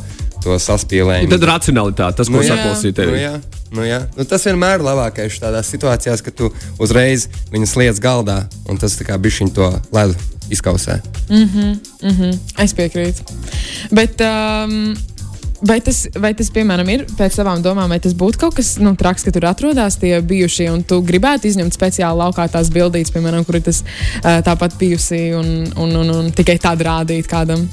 [0.44, 1.30] to saspīlējumu.
[1.36, 3.14] tad racionalitāte, tas, ko Nu tev.
[3.14, 3.36] Nu, jā,
[3.76, 4.02] nu, jā.
[4.18, 8.98] Nu, tas vienmēr ir labākais tādās situācijās, kad tu uzreiz viņas lietas galdā un tas
[9.00, 10.20] tā kā bišķiņ to ledu
[10.52, 11.00] izkausē.
[12.60, 13.24] Es piekrītu.
[13.96, 14.96] Bet, um,
[15.62, 18.94] vai, tas, vai tas, piemēram, ir pēc savām domām, vai tas būtu kaut kas nu,
[19.00, 23.46] traks, ka tur atrodas tie bijušie, un tu gribētu izņemt speciāli laukā tās bildītas, piemēram,
[23.48, 23.84] kur ir tas
[24.22, 27.68] tāpat bijusi un, un, un, un tikai tādu rādīt kādam.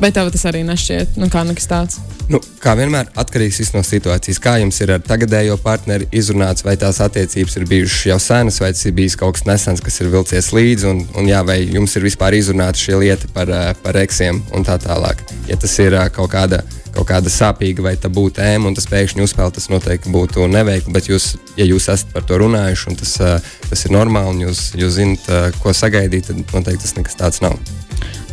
[0.00, 2.00] Vai tev tas arī nešķiet, nu, kā nekas tāds?
[2.32, 4.40] Nu, kā vienmēr, atkarīgs no situācijas.
[4.42, 8.70] Kā jums ir ar tagadējo partneri izrunāts, vai tās attiecības ir bijušas jau senas, vai
[8.72, 11.96] tas ir bijis kaut kas nesens, kas ir vilcies līdzi, un, un jā, vai jums
[11.98, 15.20] ir vispār izrunāta šī lieta par, eh, par eksiem un tā tālāk.
[15.50, 16.62] Ja tas ir eh, kaut kāda,
[16.94, 20.94] kaut kāda sāpīga vai tā būtu tēma, un tas pēkšņi uzspēlē, tas noteikti būtu neveikli.
[20.94, 24.44] Bet, jūs, ja jūs esat par to runājuši, un tas, eh, tas ir normāli, un
[24.48, 27.58] jūs, jūs zinat, ko sagaidīt, tad noteikti tas nekas tāds nav.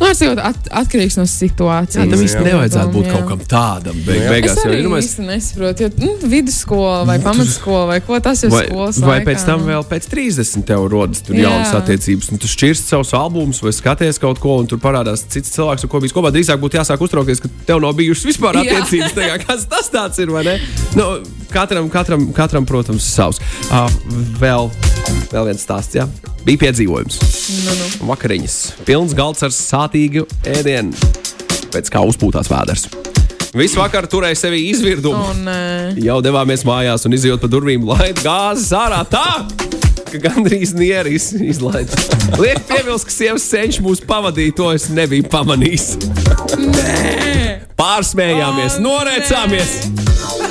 [0.00, 1.98] Nu, tas ir at, atkarīgs no situācijas.
[2.00, 3.12] Jā, tam īsti nevajadzētu būt Jā.
[3.18, 3.98] kaut kam tādam.
[4.06, 4.30] Beig, Nu jā.
[4.32, 5.08] beigās Es jau arī ir mēs.
[5.10, 9.26] īsti nesaprotu, jo nu, vidusskola vai pamatskola vai ko tas ir Vai, skolas vai laikā,
[9.28, 9.68] pēc tam nu.
[9.68, 14.40] vēl pēc 30 tev rodas jaunas attiecības, un tu šķirsti savus albumus vai skaties kaut
[14.40, 16.32] ko, un tur parādās cits cilvēks, ar ko bijis kopā.
[16.32, 19.12] Drīzāk būtu jāsāk uztraukties, ka tev nav bijušas vispār attiecības.
[19.20, 20.56] Tā kā, kas tas tāds ir, vai ne?
[20.96, 21.10] Nu,
[21.52, 23.38] katram, katram, katram, protams, savs.
[23.68, 23.84] Uh,
[24.40, 24.70] vēl,
[25.30, 26.08] vēl viens stāsts, jā.
[26.40, 27.18] Bija piedzīvojums.
[27.66, 27.86] Nu, nu.
[28.08, 28.54] Vakariņas.
[28.88, 29.52] Pilns galds ar
[29.90, 30.94] sātīgu ēdienu.
[31.74, 32.86] Pēc kā uzpūtās vēders.
[33.58, 35.18] Visu vakaru turēja sevi izvirdumu.
[35.32, 39.24] Un, uh, Jau devāmies mājās un izjūt pa durvīm, laid gāzes ārā tā,
[40.10, 41.90] ka gandrīz nieris izlaiž.
[42.38, 45.96] Liek piebilst, ka sievas cenšas mūs pavadīt, to es nebiju pamanījis.
[47.80, 49.74] Pārsmējāmies, O, norēcāmies.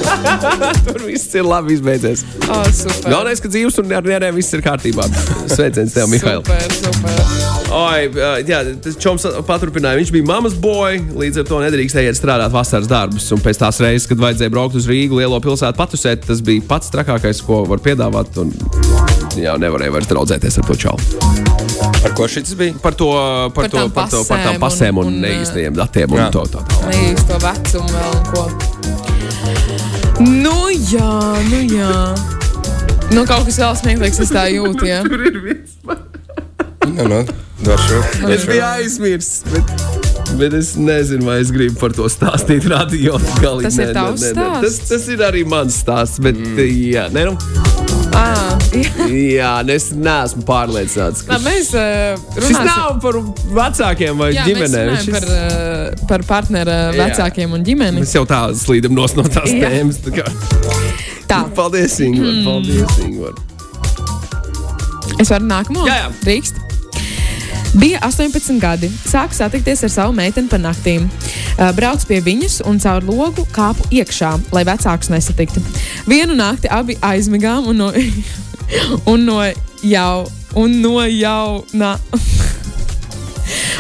[0.90, 2.26] Tur viss ir labi izbeidzies.
[2.50, 3.14] oh, super.
[3.14, 5.08] Galvenais, ka dzīves un ar nierēm viss ir kārtībā.
[5.48, 6.44] Sveiciens tev, Mihail.
[6.44, 7.59] Super, super.
[7.70, 8.08] Oi,
[8.50, 10.00] jā, tas čoms paturpināja.
[10.00, 13.28] Viņš bija mammas boy, līdz ar to nedrīkstēja iet strādāt vasaras darbus.
[13.36, 16.90] Un pēc tās reizes, kad vajadzēja braukt uz Rīgu, lielo pilsētu patusēt, tas bija pats
[16.94, 18.34] trakākais, ko var piedāvāt.
[18.42, 18.50] Un,
[19.38, 21.04] jā, nevarēja vairs draudzēties ar to čaulu.
[22.02, 22.74] Par ko šis bija?
[22.82, 23.10] Par to,
[23.54, 26.10] par Par to, par to, par tām pasēm un, un- un un, neīstajiem datiem.
[26.16, 26.30] Un Jā.
[26.34, 26.90] to, tā, tā.
[26.90, 28.44] Neīsto vecumu vēl un ko.
[30.26, 31.12] Nu jā,
[31.52, 31.94] nu jā.
[33.14, 34.86] Nu, kaut kas vēl smieklīgs, es tā jūtu.
[34.90, 35.04] Ja?
[35.06, 35.78] Tur ir viens.
[36.90, 37.22] Nu, nu,
[37.66, 38.02] došu.
[38.34, 39.44] Es biju aizmirsis.
[39.54, 39.64] Bet...
[40.38, 43.16] Bet es nezinu, vai es gribu par to stāstīt radio.
[43.42, 44.34] Galīgi, Tas ir nē, nē, tavs nē, nē.
[44.36, 44.78] stāsts?
[44.78, 46.20] Tas, tas ir arī mans stāsts.
[46.22, 46.60] Bet, mm.
[46.94, 47.34] jā, ne, nu,
[48.20, 48.22] À,
[48.76, 49.08] jā.
[49.10, 51.24] jā, ne, es neesmu pārliecināts.
[51.26, 51.82] ka Nā, mēs uh,
[52.36, 52.70] Šis runāsim.
[52.70, 53.18] nav par
[53.58, 54.94] vecākiem vai Jā, ģimenēm.
[55.02, 55.14] Šis...
[55.18, 56.94] par, uh, par partneru Jā.
[57.00, 58.04] vecākiem un ģimeni.
[58.04, 59.66] Mēs jau tā slīdam nos no tās Jā.
[59.66, 59.98] tēmas.
[60.06, 60.26] tā kā.
[61.30, 62.38] Tā, Paldies, Ingūna.
[62.38, 62.46] Hmm.
[62.46, 63.38] Paldies, Ingūna.
[65.20, 65.86] es varu nākamo?
[65.90, 66.10] Jā, jā.
[66.26, 66.66] Drīkst.
[67.74, 68.90] Bija 18 gadi.
[69.06, 71.06] Sāku satikties ar savu meiteni pa naktīm.
[71.78, 75.62] Braucu pie viņas un caur logu kāpu iekšā, lai vecākus nesatiktu.
[76.10, 77.92] Vienu nakti abi aizmigām un no,
[79.14, 79.40] un no
[79.86, 80.26] jau.
[80.58, 81.62] Un no jau.
[81.78, 81.94] Na,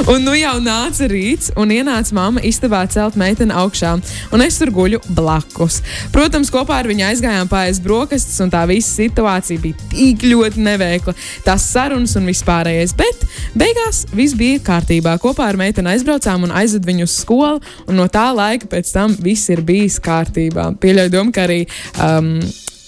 [0.07, 3.91] Un nu jau nāca rīts, un ienāca mamma istabā celt meiteni augšā,
[4.31, 5.81] un es tur guļu blakus.
[6.13, 11.15] Protams, kopā ar viņu aizgājām pāri brokastis, un tā visa situācija bija tik ļoti neveikla.
[11.43, 13.27] Tās sarunas un vispārējais, bet
[13.59, 15.17] beigās viss bija kārtībā.
[15.19, 19.19] Kopā ar meiteni aizbraucām un aizvedu viņu uz skolu, un no tā laika pēc tam
[19.19, 20.71] viss ir bijis kārtībā.
[20.79, 21.65] Pieļauju domu, ka arī.
[21.99, 22.38] Um,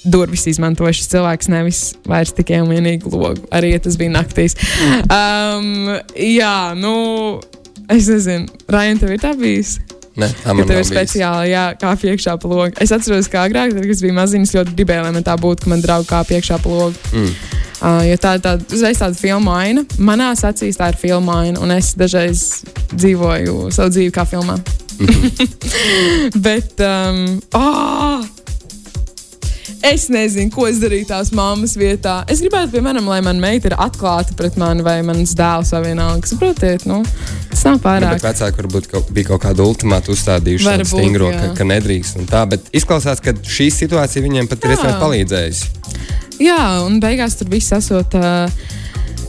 [0.04, 3.46] durvis izmantoja šis cilvēks, nevis vairs tikai un vienīgi logu.
[3.54, 4.58] Arī ja tas bija naktīs.
[5.06, 6.94] Um, jā, nu,
[7.92, 9.78] es nezinu, Rajan, tev ir tā bijis.
[10.20, 12.74] Nē, tā man ir speciāli jākāpj iekšā pa logu.
[12.84, 15.72] Es atceros, ka agrāk, kad es biju maziņš, ļoti gribēju, lai man tā būtu, ka
[15.72, 17.12] man draugi kāpj iekšā pa logu.
[17.16, 17.32] Mm.
[17.82, 19.86] Uh, jo tā ir tāda, uzreiz tāda filma aina.
[19.98, 22.44] Manā acīs tā ir filma aina, un es dažreiz
[22.92, 24.60] dzīvoju savu dzīvi kā filmā.
[26.46, 28.28] Bet, um, oh!
[29.82, 32.20] Es nezinu, ko es darīju tās mammas vietā.
[32.30, 36.30] Es gribētu, piemēram, lai mana meita ir atklāta pret mani, vai mans dēls vai vienalga.
[36.30, 37.00] Saprotiet, nu,
[37.50, 38.22] tas nav Nu, pārāk.
[38.22, 41.56] vecāki varbūt kaut, bija kaut kādu ultimātu uzstādījuši Varbūt, stingro, ka, jā.
[41.58, 42.20] ka nedrīkst.
[42.22, 44.78] un Tā, bet izklausās, ka šī situācija viņiem pat ir Jā.
[44.78, 45.74] iespējams palīdzējusi.
[46.46, 48.50] Jā, un beigās tur viss esot uh,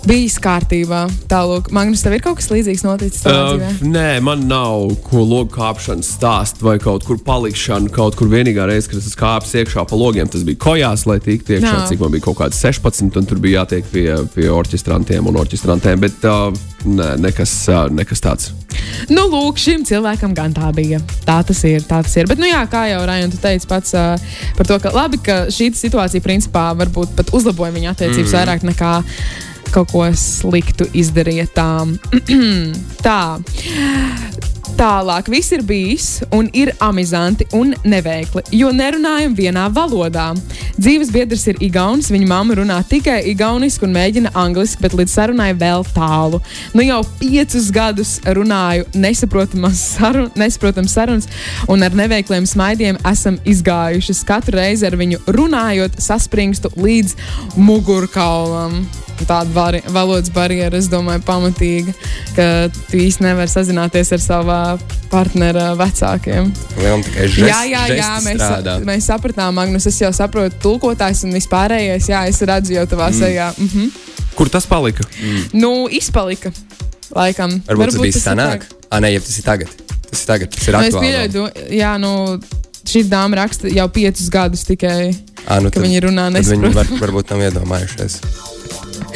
[0.08, 1.04] bijis kārtībā.
[1.30, 6.08] Tālāk, Magnus, tev ir kaut kas līdzīgs noticis Uh, nē, man nav ko logu kāpšanas
[6.16, 7.90] stāst vai kaut kur palikšana.
[7.94, 11.56] Kaut kur vienīgā reize, kad es kāpu iekšā pa logiem, tas bija kojās, lai tiktu
[11.56, 11.74] iekšā.
[11.76, 11.84] Jā.
[11.90, 16.02] Cik man bija kaut kāds 16, un tur bija jātiek pie, pie orķestrantiem un orķestrantēm.
[16.02, 16.50] Bet uh,
[16.88, 18.50] nē, nekas, uh, nekas tāds.
[19.12, 21.00] Nu, lūk, šim cilvēkam gan tā bija.
[21.26, 21.86] Tā tas ir.
[21.88, 22.28] Tā tas ir.
[22.30, 25.72] Bet, nu, jā, kā jau Rajons teica pats uh, par to, ka labi, ka šī
[25.78, 28.36] situācija principā varbūt pat uzlaboja viņa attiecības mm.
[28.38, 28.92] vairāk nekā
[29.72, 31.96] kaut ko sliktu izdarīja tām.
[33.06, 33.20] tā.
[34.72, 40.30] Tālāk viss ir bijis un ir amizanti un neveikli, jo nerunājam vienā valodā.
[40.78, 45.50] Dzīves biedrs ir Igaunis, viņa mamma runā tikai igauniski un mēģina angliski, bet līdz sarunai
[45.60, 46.40] vēl tālu.
[46.74, 48.88] Nu jau piecus gadus runāju
[49.76, 51.28] sarun, nesaprotams sarunas,
[51.68, 54.24] un ar neveikliem smaidiem esam izgājušas.
[54.26, 57.14] Katru reizi ar viņu runājot, saspringstu līdz
[57.54, 58.82] mugurkaulam.
[59.28, 61.94] Tāda vari, valodas barjera, es domāju, pamatīga,
[62.36, 62.46] ka
[62.90, 64.60] tu īsti nevari sazināties ar savā
[65.12, 66.50] partnera vecākiem.
[66.78, 68.78] Lielam tikai žest, jā, jā, jā, mēs, strādā.
[68.88, 73.18] mēs sapratām, Magnus, es jau saprotu, tulkotājs un vispārējais, jā, es redzu jau tavā mm.
[73.20, 73.52] sejā.
[73.58, 73.90] Mm -hmm.
[74.34, 75.04] Kur tas palika?
[75.52, 76.52] Nu, izpalika.
[77.12, 77.60] Laikam.
[77.68, 78.64] Varbūt tas bija senāk.
[78.90, 79.68] Ah, nē, tas ir tagad.
[80.10, 80.54] Tas ir tagad.
[80.56, 82.12] Tas ir Nu, pieļauju, jā, nu,
[82.88, 85.12] šī dāma raksta jau piecus gadus tikai.
[85.46, 87.00] Ah, nu, ka viņi runā tad Viņi var, nesaprotami.
[87.02, 88.18] varbūt nav iedomājušies.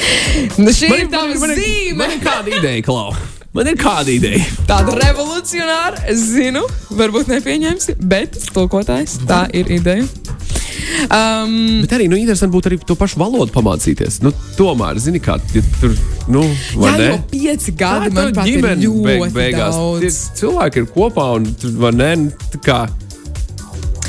[0.63, 1.97] Nu, šī Man ir tā man ir- man ir-.
[1.97, 3.15] Man kāda ideja, Klau.
[3.57, 4.43] Man ir kāda ideja.
[4.69, 6.61] Tāda revolucionāra, es zinu,
[6.93, 10.05] varbūt nepieņemsi, bet tulkotājs tā ir ideja.
[11.11, 14.21] Um, Bet arī nu, interesanti būtu arī to pašu valodu pamācīties.
[14.25, 15.97] Nu, tomēr, zini, kā ja tur,
[16.33, 16.43] nu,
[16.77, 17.09] jā, ne?
[17.09, 19.75] jau pieci gadi, Tā manuprāt, ir ģimene ļoti beigās.
[19.81, 20.21] daudz.
[20.39, 22.31] Cilvēki ir kopā un tur var ne, nu,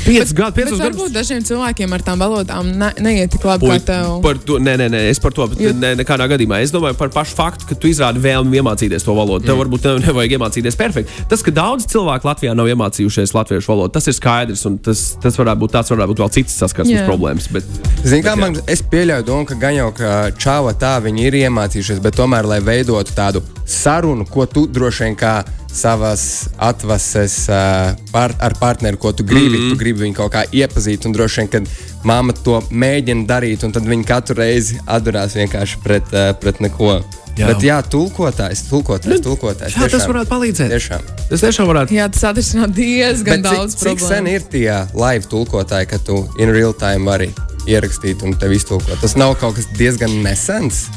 [0.08, 0.88] tā kā pieci gadi, Bet piecus gadus.
[0.88, 4.22] varbūt dažiem cilvēkiem ar tām valodām ne, neiet tik labi kā Oi, tev.
[4.24, 6.62] Par to, nē, nē, nē, es par to Jo- ne, nekādā gadījumā.
[6.62, 9.44] Es domāju par pašu faktu, ka tu izrādi vēlmi iemācīties to valodu.
[9.46, 11.12] Tev varbūt ne, nevajag iemācīties perfekti.
[11.28, 14.64] Tas, ka daudz cilvēku Latvijā nav iemācījušies latviešu valodu, tas ir skaidrs.
[14.66, 17.06] un Tas, tas varētu būt tāds, varētu būt vēl cits saskarsmes Jā.
[17.06, 17.48] problēmas.
[17.52, 17.64] Bet,
[18.04, 18.40] Zini, kā Bet jā.
[18.40, 22.44] man, es pieļauju domu, ka gan jau ka čāva tā viņi ir iemācījušies, bet tomēr,
[22.46, 25.42] lai veidotu tādu sarunu, ko tu droši vien kā
[25.72, 29.70] savas atvases uh, par, ar partneri, ko tu gribi, mm -hmm.
[29.70, 31.68] tu gribi viņu kaut kā iepazīt, un droši vien, kad
[32.04, 37.00] mamma to mēģina darīt, un tad viņi katru reizi atdurās vienkārši pret, uh, pret neko.
[37.38, 37.46] Jā.
[37.46, 39.76] Bet jā, tulkotājs, tulkotājs, tulkotājs.
[39.78, 40.72] Jā, tas varētu palīdzēt.
[40.74, 41.02] Tiešām.
[41.28, 41.94] Tas tiešām varētu.
[41.94, 44.34] Jā, tas atrisināt diezgan Bet daudz cik, cik sen problēmu.
[44.34, 47.30] ir tie live tulkotāji, ka tu in real time vari
[47.68, 48.98] ierakstīt un tev iztulkot?
[49.00, 50.88] Tas nav kaut kas diezgan nesens.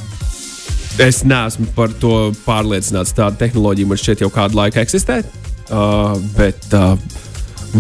[1.00, 3.14] Es neesmu par to pārliecināts.
[3.16, 5.22] Tāda tehnoloģija man šķiet jau kādu laiku eksistē.
[5.72, 6.98] Uh, bet, uh,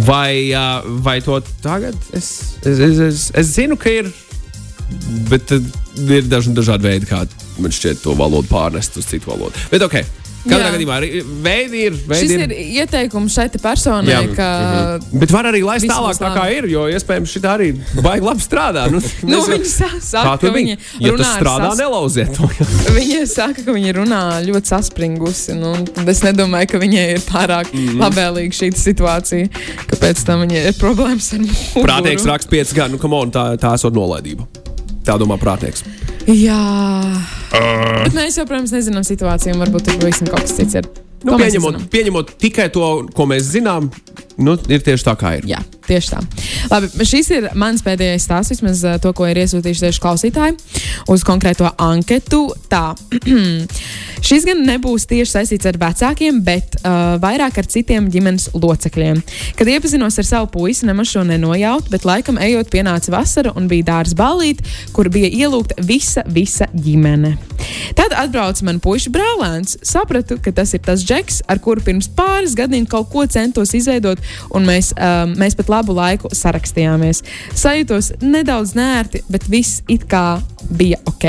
[0.07, 1.97] vai, uh, vai to tagad?
[2.15, 4.11] Es, es, es, es, es zinu, ka ir.
[5.27, 5.59] Bet uh,
[6.07, 7.25] ir daži dažādi veidi, kā
[7.59, 9.59] man šķiet to valodu pārnest uz citu valodu.
[9.73, 9.99] Bet, ok,
[10.49, 10.71] Jā.
[10.73, 11.91] gadījumā ir- veidi ir.
[12.09, 14.21] Veidi Šis ir ieteikums šai personai, Jā.
[14.35, 14.47] ka
[15.13, 17.67] Bet var arī laist tālāk, tā kā ir, jo iespējams šī arī
[18.01, 18.87] baigi labi strādā.
[18.91, 19.01] Nu,
[19.31, 22.47] Nu, viņi sa- saka, ka viņi Ja runā strādā, sas- nelauziet to.
[22.97, 25.53] Viņa saka, ka viņa runā ļoti saspringusi.
[25.59, 27.89] Nu, tad es nedomāju, ka viņai ir pārāk mm Mhm.
[27.89, 28.01] -hmm.
[28.01, 29.49] labvēlīga šī situācija.
[29.87, 31.85] Kāpēc tam viņai ir problēmas ar muguru?
[31.85, 34.47] Prātnieks raksta 5 gadu, nu, come on, tā, tā esot nolaidība.
[35.05, 35.83] Tā domā prātnieks.
[36.29, 36.59] Jā.
[37.51, 38.03] Uh.
[38.05, 39.57] Bet mēs jau, protams, nezinām situāciju.
[39.61, 40.91] Varbūt tur pavisam kaut kas cits ir.
[41.27, 43.91] Nu, pieņemot, pieņemot tikai to, ko mēs zinām,
[44.41, 45.45] nu, ir tieši tā, kā ir.
[45.49, 46.21] Jā, tieši tā.
[46.71, 50.57] Labi, šis ir mans pēdējais stāsts, vismaz uh, to, ko ir iesūtījuši tieši klausītāji
[51.13, 52.47] uz konkrēto anketu.
[52.71, 52.91] Tā.
[54.21, 59.21] Šis gan nebūs tieši saistīts ar vecākiem, bet uh, vairāk ar citiem ģimenes locekļiem.
[59.57, 63.89] Kad iepazinos ar savu puisi, nemaz šo nenojautu, bet laikam ejot pienāca vasara un bija
[63.89, 67.33] dārza ballīte, kur bija ielūgta visa, visa ģimene.
[67.97, 69.79] Tad atbrauca man puiša brālēns.
[69.85, 74.21] Sapratu, ka tas ir tas džeks, ar kuru pirms pāris gadiem kaut ko centos izveidot,
[74.55, 77.23] un mēs, um, mēs pat labu laiku sarakstījāmies.
[77.57, 80.39] Sajūtos nedaudz nērti, bet viss it kā
[80.71, 81.27] bija ok.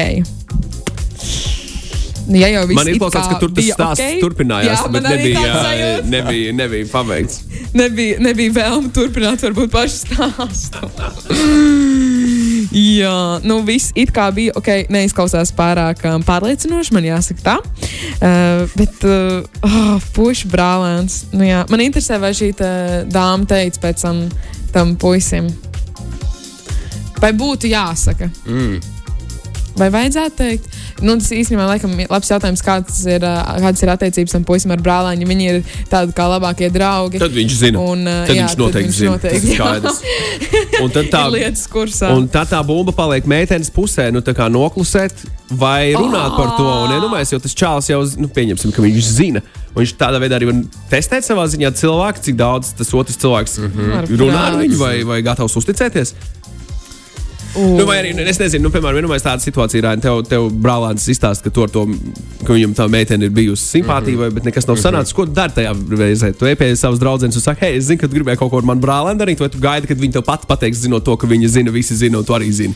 [2.22, 6.10] Nu, Ja jau Man izklausās, ka tur tas stāsts ok, turpinājās, jā, bet nebija, sajūta.
[6.12, 7.40] nebija, nebija paveikts.
[7.74, 10.86] nebija, nebija vēlme turpināt, varbūt pašu stāstu.
[12.70, 17.58] Jā, nu viss it kā bija ok, neizklausās pārāk um, pārliecinoši, man jāsaka tā.
[18.22, 21.24] Uh, bet, uh, oh, pušu brālēns.
[21.34, 22.72] Nu, jā, man interesē, vai šī tā
[23.10, 24.26] dāma teica pēc tam
[24.72, 25.50] tam puisim.
[27.20, 28.30] Vai būtu jāsaka?
[28.48, 28.80] Mm.
[29.78, 30.66] Vai vajadzētu teikt?
[31.00, 34.82] Nu, tas īstenībā laikam labs jautājums, kāds ir, ā, kādas ir attiecības tam puisim ar
[34.84, 35.28] brālēnu.
[35.32, 37.22] Viņi ir tādi kā labākie draugi.
[37.22, 37.82] Tad viņš zina.
[37.82, 39.16] Un, tad jā, viņš noteikti zina.
[39.16, 40.02] noteikti, tas ir skaidrs.
[40.82, 42.10] Un tad tā, lietas kursā.
[42.16, 45.24] un tad tā bumba paliek meitenes pusē, nu tā kā noklusēt
[45.58, 46.66] vai runāt par to.
[46.66, 49.42] Un, nu, mēs jau tas čāls jau, nu, pieņemsim, ka viņš zina.
[49.72, 53.58] Un viņš tādā veidā arī var testēt savā ziņā cilvēku, cik daudz tas otrs cilvēks
[53.58, 54.16] mm -hmm.
[54.20, 56.14] Runā ar viņu vai, vai gatavs uzticēties.
[57.56, 57.64] U.
[57.76, 61.04] Nu, vai arī, nu, es nezinu, nu, piemēram, vienmēr tāda situācija ir, tev, tev brālēns
[61.12, 61.84] izstāsta, ka, to,
[62.46, 64.38] ka viņam tā meitene ir bijusi simpātija, mm -hmm.
[64.38, 65.12] bet nekas nav sanācis.
[65.12, 66.32] Ko tu dari tajā reizē?
[66.32, 68.58] Tu ej pie savas draudzenes un saki, hei, es zinu, ka tu gribēji kaut ko
[68.58, 71.26] ar manu brālēnu darīt, vai tu gaidi, kad viņi tev pat pateiks, zinot to, ka
[71.26, 72.74] viņi zina, visi zina, un tu arī zini.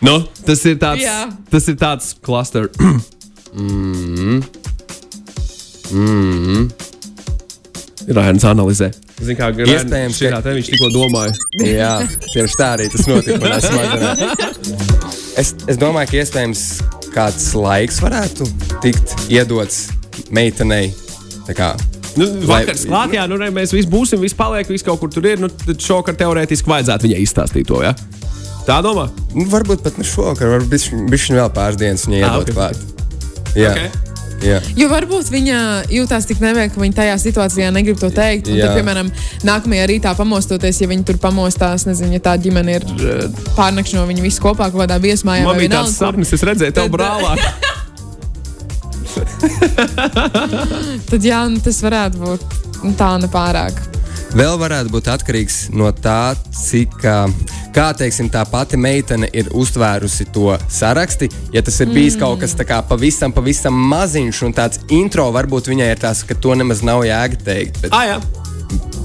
[0.00, 1.28] Nu, tas ir tāds, Jā.
[1.50, 2.68] tas ir tāds klaster.
[8.12, 8.90] Rainis analizē.
[9.22, 11.32] Zini, kā Iespējams, ka- tā viņš tikko domāja.
[11.64, 11.92] Jā,
[12.34, 14.54] tieši tā arī tas notika.
[15.40, 16.60] Es, es domāju, ka iespējams
[17.14, 18.46] kāds laiks varētu
[18.84, 19.88] tikt iedots
[20.34, 20.92] meitenei.
[21.48, 21.72] Tā kā,
[22.14, 25.24] Nu, vakars klāt, jā, nu, re, mēs visi būsim, viss paliek, viss kaut kur tur
[25.26, 25.40] ir.
[25.42, 27.80] Nu, tad šokar teorētiski vajadzētu viņai izstāstīt to.
[27.82, 27.90] Ja?
[28.68, 29.08] Tā domā?
[29.34, 32.54] nu, varbūt pat ne šovakar, varbūt viņš vēl pāris dienas viņai Ah, iedot ok.
[32.54, 32.76] klāt.
[33.58, 34.13] Jā, Ok.
[34.44, 34.60] Jā.
[34.78, 35.58] Jo varbūt viņa
[35.92, 38.50] jūtās tik nevienā, ka viņa tajā situācijā negrib to teikt.
[38.50, 39.10] Tad, piemēram,
[39.46, 43.24] nākamajā rītā pamostoties, ja viņi tur pamostās, nezinu, ja tā ģimene ir uh,
[43.58, 45.46] pārnakšņo viņi visi kopā kaut kādā viesmājā.
[45.46, 47.32] Man vai bija tāds sapnis, es redzēju tev Tad- brālā.
[51.10, 52.40] Tad jā, nu, tas varētu būt
[52.84, 53.78] nu, tā nepārāk.
[54.34, 57.28] Vēl varētu būt atkarīgs no tā, cik ā,
[57.74, 61.28] kā teiksim, tā pati meitene ir uztvērusi to sarakstu.
[61.54, 62.22] Ja tas ir bijis mm.
[62.22, 66.36] kaut kas tā kā pavisam, pavisam maziņš un tāds intro, varbūt viņai ir tas, ka
[66.38, 67.80] to nemaz nav jēga teikt.
[67.82, 68.18] Bet, ah,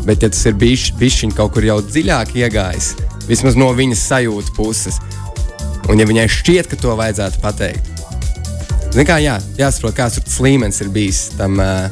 [0.08, 2.94] bet ja tas ir bijis bišķiņ kaut kur jau dziļāk iegājis,
[3.30, 5.00] vismaz no viņas sajūtas puses,
[5.90, 7.92] un ja viņai šķiet, ka to vajadzētu pateikt,
[9.06, 11.60] kā, jā, jāsaprot, kāds līmenis ir bijis tam.
[11.62, 11.90] ā,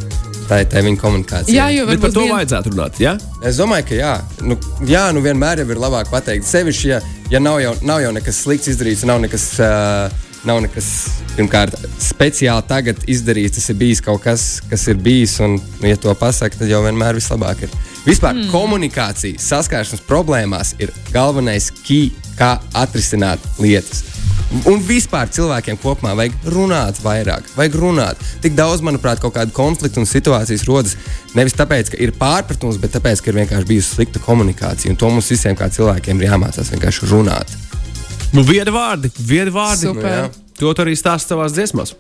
[0.47, 1.55] Tā ir tā viņa komunikācija.
[1.55, 2.99] Jā, jo Bet par to vien- vajadzētu runāt.
[3.03, 3.17] Ja?
[3.43, 4.13] Es domāju, ka jā,
[4.47, 4.55] nu,
[4.87, 6.47] jā, nu vienmēr jau ir labāk pateikt.
[6.47, 10.07] Sevišķi, ja, ja nav, jau, nav jau nekas slikts izdarīts, nav nekas, uh,
[10.47, 10.87] nav nekas
[11.35, 13.59] pirmkārt, speciāli tagad izdarīts.
[13.59, 16.79] Tas ir bijis kaut kas, kas ir bijis, un, nu, ja to pasakā, tad jau
[16.85, 17.75] vienmēr vislabāk ir.
[18.07, 18.51] Vispār mm.
[18.53, 24.16] komunikācija, saskāršanās problēmās ir galvenais key, kā atrisināt lietas.
[24.47, 28.21] Un vispār cilvēkiem kopumā vajag runāt vairāk, vajag runāt.
[28.43, 30.95] Tik daudz, manuprāt, kaut kāda konflikta un situācijas rodas
[31.35, 34.93] nevis tāpēc, ka ir pārpratums, bet tāpēc, ka ir vienkārši bijusi slikta komunikācija.
[34.93, 37.51] Un to mums visiem kā cilvēkiem ir jāmācās vienkārši runāt.
[38.31, 39.89] Nu, viedi vārdi, viedi vārdi.
[39.91, 40.27] Super.
[40.27, 40.45] Nu.
[40.57, 41.93] To arī stāst savās dziesmās.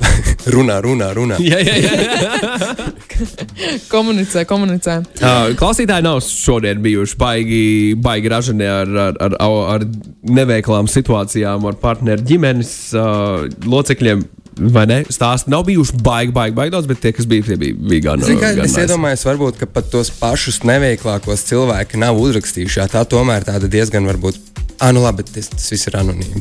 [0.54, 1.36] Runā, runā, runā.
[1.50, 2.86] jā, jā, jā.
[3.94, 4.98] Komunicē, komunicē.
[5.20, 7.62] Uh, klausītāji nav šodien bijuši baigi,
[8.00, 9.38] baigi ražani ar, ar, ar,
[9.76, 9.86] ar
[10.26, 14.26] neveiklām situācijām, ar partneru ģimenes uh, locekļiem.
[14.60, 14.96] Vai ne?
[15.08, 18.24] Stāsti nav bijuši baigi, baigi, baigi daudz, bet tie, kas bija, tie bija, bija gan.
[18.26, 18.82] Zin, gan es nice.
[18.84, 22.84] iedomājos, varbūt, ka pat tos pašus neveiklākos cilvēki nav uzrakstījuši.
[22.92, 24.49] Tā tomēr tāda diezgan varbūt.
[24.80, 26.40] Ah, nu labi, tas, tas viss ir anonīmi.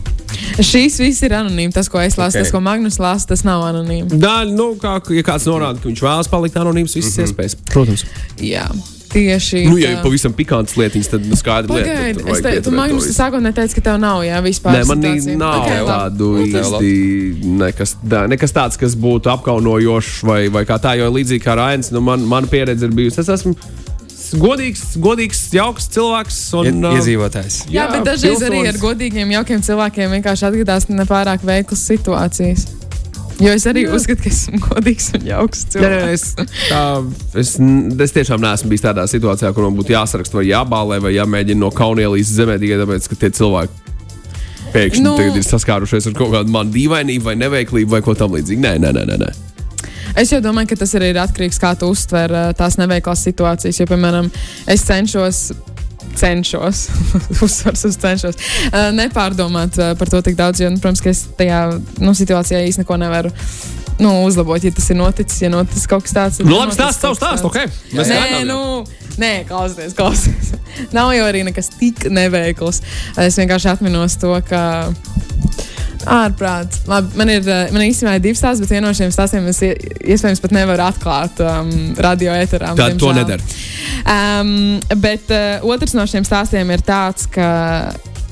[0.63, 1.75] Šīs viss ir anonīms.
[1.75, 2.37] Tas, ko es lasu, Ok.
[2.37, 2.45] okay.
[2.45, 4.15] tas, ko Magnus lasa, tas nav anonīms.
[4.15, 7.27] Tā, nu, kā, ja kāds norāda, ka viņš vēlas palikt anonīms, visas mm -hmm.
[7.27, 7.57] iespējas.
[7.73, 8.05] Protams.
[8.39, 8.63] Jā,
[9.11, 9.65] tieši.
[9.67, 13.13] Nu, ja ir pavisam pikantas lietiņas, tad tad es vajag te, tu, tu visu.
[13.17, 14.77] sākotnēji teici, ka tev nav, jā, vispār.
[14.77, 15.37] Nē, man situācija.
[15.37, 16.93] nav Ok, okay, tādu Nu, īsti,
[17.59, 21.91] nekas, tā, nekas tāds, kas būtu apkaunojošs vai, vai kā tā, jo līdzīgi kā Rainis,
[21.91, 23.19] nu, man, mana pieredze ir bijusi.
[23.19, 23.55] Es esmu
[24.39, 26.39] godīgs, godīgs jauks cilvēks.
[26.59, 27.61] Un, Ie, uh, iedzīvotājs.
[27.69, 32.67] Jā, jā, bet dažreiz arī ar godīgiem, jaukiem cilvēkiem vienkārši atgadās nepārāk veiklas situācijas.
[33.39, 33.93] Jo es arī jā.
[33.95, 36.11] uzskatu, ka esmu godīgs un jauks Nē, nē, cilvēks.
[36.11, 36.81] es, tā,
[37.39, 37.53] es,
[38.05, 41.71] es tiešām neesmu bijis tādā situācijā, kur man būtu jāsaraksta vai jābālē vai jāmēģina no
[41.71, 43.95] kauna ielīst zemē tikai tāpēc, ka tie cilvēki
[44.73, 48.65] pēkšņi Nu- ir saskārušies ar kaut kādu manu dīvainību vai neveiklību vai ko tamlīdzīgu.
[48.65, 49.05] Nē, nē, nē.
[49.07, 49.48] nē, nē.
[50.17, 52.79] Es jau domāju, ka tas arī ir atkarīgs no tā, kā tu uztver uh, tās
[52.81, 53.81] neveiklās situācijas.
[53.81, 54.31] Jo, piemēram,
[54.67, 55.49] es cenšos.
[56.19, 56.79] Cenšos,
[57.45, 58.37] uzsvars uz cenšos,
[58.71, 61.59] uh, nepārdomāt uh, par to tik daudz, jo, nu, protams, es tajā
[62.01, 63.31] nu, situācijā īstenībā neko nevaru
[63.99, 64.63] nu, uzlabot.
[64.63, 67.51] Ja tas ir noticis, ja noticis kaut kas tāds, Nu, labi, stāsti savu stāstu.
[67.51, 67.69] Okay.
[67.93, 68.59] Mēs Nē, gaidām nu,
[69.21, 70.53] nē, klausieties, klausieties.
[70.95, 72.81] Nav jau arī nekas tik neveikls.
[73.19, 74.63] Es vienkārši atminos to, ka.
[76.07, 76.83] Ārprāts.
[76.87, 79.59] Labi, man ir, eh, man ir īstenībā divi stāsti, bet vienu no šiem stāstiem es
[79.65, 79.75] ie-
[80.15, 82.71] iespējams pat nevaru atklāt um, radio eterā.
[82.77, 83.43] Tad to nedara.
[84.07, 87.49] Um, bet uh, otrs no šiem stāstiem ir tāds, ka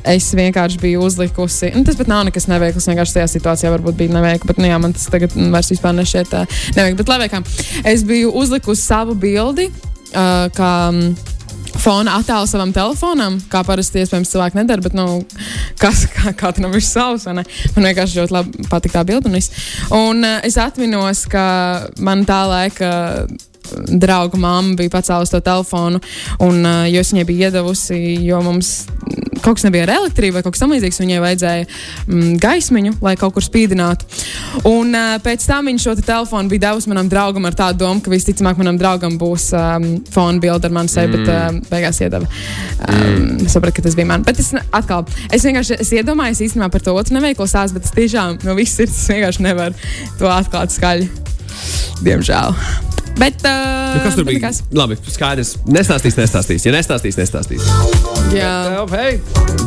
[0.08, 1.74] es vienkārši biju uzlikusi.
[1.76, 2.88] Nu, tas pat nav nekas neveikls.
[2.88, 4.48] Vienkārši tajā situācijā varbūt bija neveikli.
[4.48, 7.02] Bet, nu, jā, man tas tagad vairs nešķiet uh, neveikli.
[7.04, 7.44] Bet, lai kā
[7.84, 9.68] es biju uzlikusi savu bildi.
[10.16, 11.36] Uh, kā, um,
[11.82, 15.22] Fona attēlu savam telefonam, kā parasti iespējams cilvēki nedara, bet, nu,
[15.82, 17.28] kas, kā, tam ir savs?
[17.30, 17.44] Man
[17.76, 19.30] vienkārši ļoti labi patīk tā bilde.
[19.30, 19.38] Un,
[20.00, 21.46] un uh, es atminos, ka
[22.04, 22.92] man tā laika
[23.88, 26.02] drauga mamma bija pacēlusi to telefonu,
[26.44, 28.74] un uh, es viņai biju iedavusi, jo mums
[29.44, 33.36] kaut kas nebija ar elektrību vai kaut kas tamlīdzīgs, viņai vajadzēja mm, gaismiņu, lai kaut
[33.36, 34.08] kur spīdinātu.
[34.70, 38.04] Un uh, pēc tam viņš šo te telefonu bija devusi manam draugam ar tādu domu,
[38.04, 41.16] ka visticamāk manam draugam būs um, fona bilde ar mani seju, mm.
[41.18, 42.30] bet uh, beigās iedeva.
[42.88, 44.26] Um, es sapratu, ka tas bija man.
[44.28, 47.96] Bet es atkal, es vienkārši es iedomājos īstenībā par to otru neveiklo stāstu, bet es
[47.96, 49.88] tiešām no visas sirds vienkārši nevaru
[50.20, 51.10] to atklāt skaļi.
[52.06, 52.87] Diemžēl.
[53.18, 54.38] Bet, uh, Nu, kas tur bija?
[54.38, 54.60] nekas.
[54.78, 55.56] Labi, skaidrs.
[55.66, 56.66] Nestāstīs, nestāstīs.
[56.68, 57.64] Ja nestāstīs, nestāstīs.
[58.36, 58.52] Jā.
[58.84, 59.18] Bet, hey,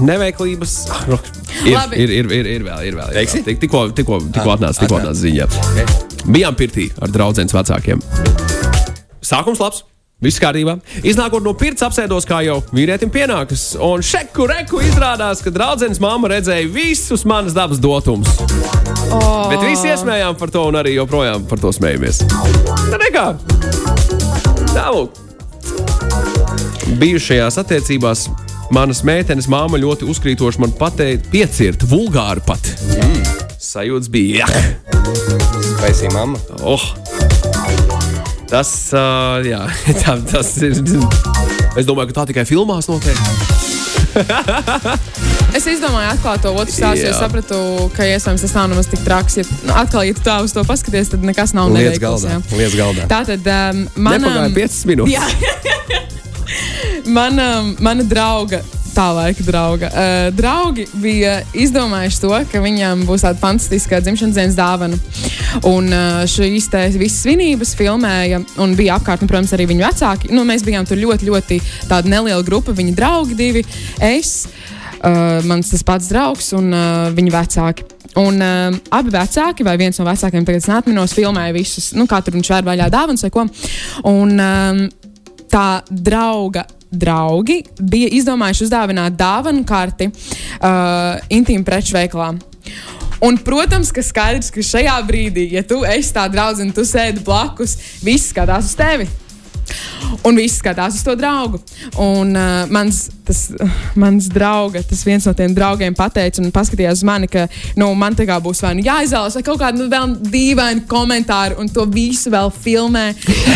[0.07, 0.75] neveiklības.
[0.95, 1.19] ah, nu,
[1.67, 1.99] Ir, Labi.
[2.05, 3.09] ir, ir, ir, ir vēl, ir vēl.
[3.11, 3.41] ir Teiksi?
[3.43, 3.45] vēl.
[3.51, 5.19] Tik- Tikko, tikko, tikko Ah, atnāca, tikko atnāca.
[5.19, 5.49] ziņa.
[6.31, 8.01] Bijām pirtī ar draugiem vecākiem.
[9.21, 9.83] Sākums labs.
[10.21, 10.75] Viss kārtībā.
[11.01, 13.71] Iznākot no pirts, apsēdos kā jau vīrietim pienākas.
[13.81, 18.29] Un šeku reku izrādās, ka draudzenes mamma redzēja visus manas dabas dotumus.
[19.17, 19.49] Oh.
[19.49, 22.21] Bet visi iesmējām par to un arī joprojām par to smējamies.
[22.93, 23.27] Tā nekā.
[24.75, 25.17] Tālāk.
[27.01, 28.27] Bijušajās attiecībās
[28.77, 32.75] manas meitenes māma ļoti uzkrītoši man pateica, piecirt vulgāri pat.
[32.93, 33.25] Mm.
[33.71, 34.45] Sajūts bija.
[34.45, 34.65] Jā.
[35.81, 36.41] Taisīja mamma.
[36.61, 36.91] Oh.
[38.51, 39.61] Tas, uh, jā,
[40.03, 40.75] tā, tas ir.
[41.79, 43.19] Es domāju, ka tā tikai filmās notiek.
[45.51, 47.09] Es izdomāju, atklāt to otru stāstu.
[47.11, 47.57] Es sapratu,
[47.97, 49.41] ka iespējams tas nav nemaz tik traks.
[49.41, 52.23] Ja, nu, atkal, ja tu tā uz to paskaties, tad nekas nav Liec neveikls.
[52.23, 52.55] galdā.
[52.55, 53.07] Liec galdā.
[53.11, 55.11] Tā tad um, mana, Nepagāja 5 minūtes.
[55.17, 55.27] Jā.
[57.19, 57.49] mana,
[57.83, 58.63] mana drauga.
[58.91, 59.89] Tā laika drauga.
[59.95, 64.99] Uh, draugi bija izdomājuši to, ka viņam būs tāda fantastiska dzimšanas dienas dāvana.
[65.69, 66.67] Un uh, šīs
[66.99, 70.33] visas svinības filmēja, un bija apkārt, un, protams, arī viņu vecāki.
[70.35, 71.61] Nu, mēs bijām tur ļoti, ļoti
[72.11, 72.75] neliela grupa.
[72.75, 73.63] Viņa draugi divi,
[74.03, 74.49] es,
[75.05, 77.87] uh, mans tas pats draugs un uh, viņa vecāki.
[78.19, 82.35] Un um, abi vecāki, vai viens no vecākiem, tagad es neatminos, filmēja visus, nu, tur
[82.35, 83.47] viņš vēr vaļā dāvanas vai ko.
[84.11, 84.85] Un um,
[85.51, 92.33] tā drauga draugi bija izdomājuši uzdāvināt dāvanu karti uh, intīmu preču veikalā.
[93.21, 97.77] Un, protams, ka skaidrs, ka šajā brīdī, ja tu esi tā draudzene, tu sēdi blakus,
[98.05, 99.09] viss skatās uz tevi.
[100.27, 101.61] Un viss skatās uz to draugu.
[102.01, 103.47] Un uh, mans tas
[103.99, 107.47] mans draugs, tas viens no tiem draugiem pateica un paskatījās uz mani, ka
[107.79, 111.59] nu, man tā kā būs vai nu jāizvēlas, vai kaut kāda nu, vēl dīvaina komentāra,
[111.61, 113.07] un to visu vēl filmē.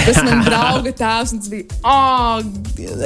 [0.04, 2.42] Tas man drauga tēvs, un tas bija, oh,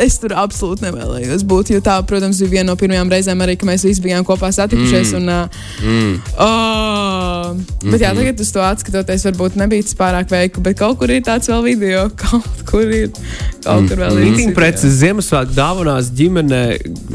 [0.04, 3.70] es tur absolūti nevēlējos būt, jo tā, protams, bija viena no pirmajām reizēm arī, kad
[3.70, 5.14] mēs visi bijām kopā satikušies.
[5.14, 5.18] Mm.
[5.18, 6.14] Un, uh, mm.
[6.44, 11.12] oh, bet jā, tagad uz to atskatoties, varbūt nebija tas pārāk veikli, bet kaut kur
[11.12, 13.12] ir tāds vēl video, kaut kur ir.
[13.64, 14.26] Kaut kur vēl ir.
[14.28, 16.57] Rītiņa preces Ziemassvētku dāvanās ģimenē,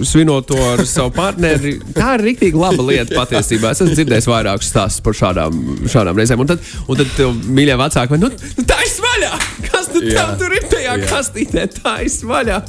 [0.05, 1.75] svinot to ar savu partneri.
[1.95, 3.73] Tā ir rīktīgi laba lieta patiesībā.
[3.73, 5.59] Es esmu dzirdējis vairākus stāstus par šādām,
[5.91, 6.43] šādām reizēm.
[6.43, 7.21] Un tad, un tad
[7.59, 9.33] mīļie vecāki, nu, nu tā ir svaļā!
[9.69, 10.23] Kas tu Jā.
[10.23, 11.11] tev tur ir tajā Jā.
[11.11, 11.67] kastītē?
[11.81, 12.63] Tā ir svaļā!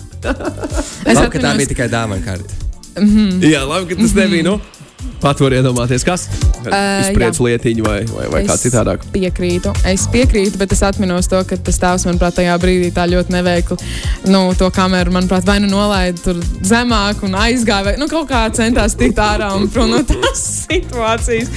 [1.05, 2.64] Es Labi, ka tā bija tikai dāvana karte.
[3.43, 4.45] Jā, labi, ka tas nebija.
[4.47, 4.59] Nu,
[5.24, 6.80] Pat var iedomāties, kas ir jā.
[7.00, 9.07] izpriecināts lietiņu vai, vai, vai kā Es citādāk.
[9.14, 9.72] Piekrītu.
[9.88, 13.78] Es piekrītu, bet es atminos to, ka tas tēvs, manuprāt, tajā brīdī tā ļoti neveikli
[14.28, 18.42] nu, to kameru, manuprāt, vai nu nolaida tur zemāk un aizgāja, vai nu, kaut kā
[18.57, 21.52] centās tikt ārā un prom no tās situācijas.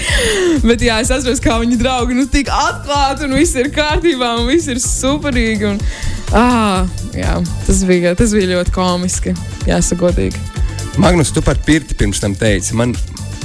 [0.63, 4.47] Bet jā, es atceros, kā viņi draugi nu, tik atklāti un viss ir kārtībā un
[4.47, 5.73] viss ir superīgi.
[5.73, 5.83] Un,
[6.31, 7.35] ah, jā,
[7.67, 9.35] tas, bija, tas bija ļoti komiski,
[9.67, 10.55] jāsagodīgi.
[10.97, 12.73] Magnus, tu par pirti pirms tam teici.
[12.77, 12.95] Man,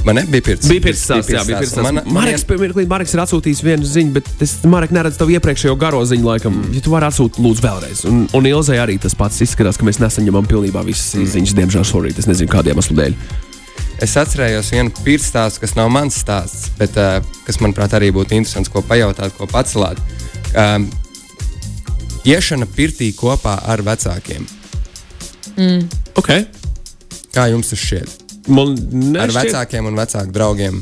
[0.07, 0.69] man nebija pirts.
[0.71, 2.11] Bija pirts stāsts, jā, bija pirts stāsts.
[2.13, 6.27] Marks, pirmkārt, Marks ir atsūtījis vienu ziņu, bet es Marek neredzu tavu iepriekšējo garo ziņu,
[6.27, 6.59] laikam.
[6.59, 6.77] Mm.
[6.77, 8.05] Ja tu vari atsūtīt, lūdzu, vēlreiz.
[8.11, 11.33] Un, un Ilzai arī tas pats izskatās, ka mēs nesaņemam pilnībā visas mm.
[11.37, 12.21] ziņas, diemžēl, šorīt.
[12.23, 13.19] Es nezinu, kādiem iemeslu dēļ.
[14.03, 18.35] Es atcerējos vienu pirts stāstu, kas nav mans stāsts, bet uh, kas, manuprāt, arī būtu
[18.35, 20.01] interesants, ko pajautāt, ko pacelāt.
[20.59, 20.89] Um,
[22.27, 24.49] iešana pirtī kopā ar vecākiem.
[26.19, 26.49] Okay.
[27.33, 28.22] Kā jums tas šķiet?
[28.49, 30.81] Man Ar nešķiet, vecākiem un vecāku draugiem.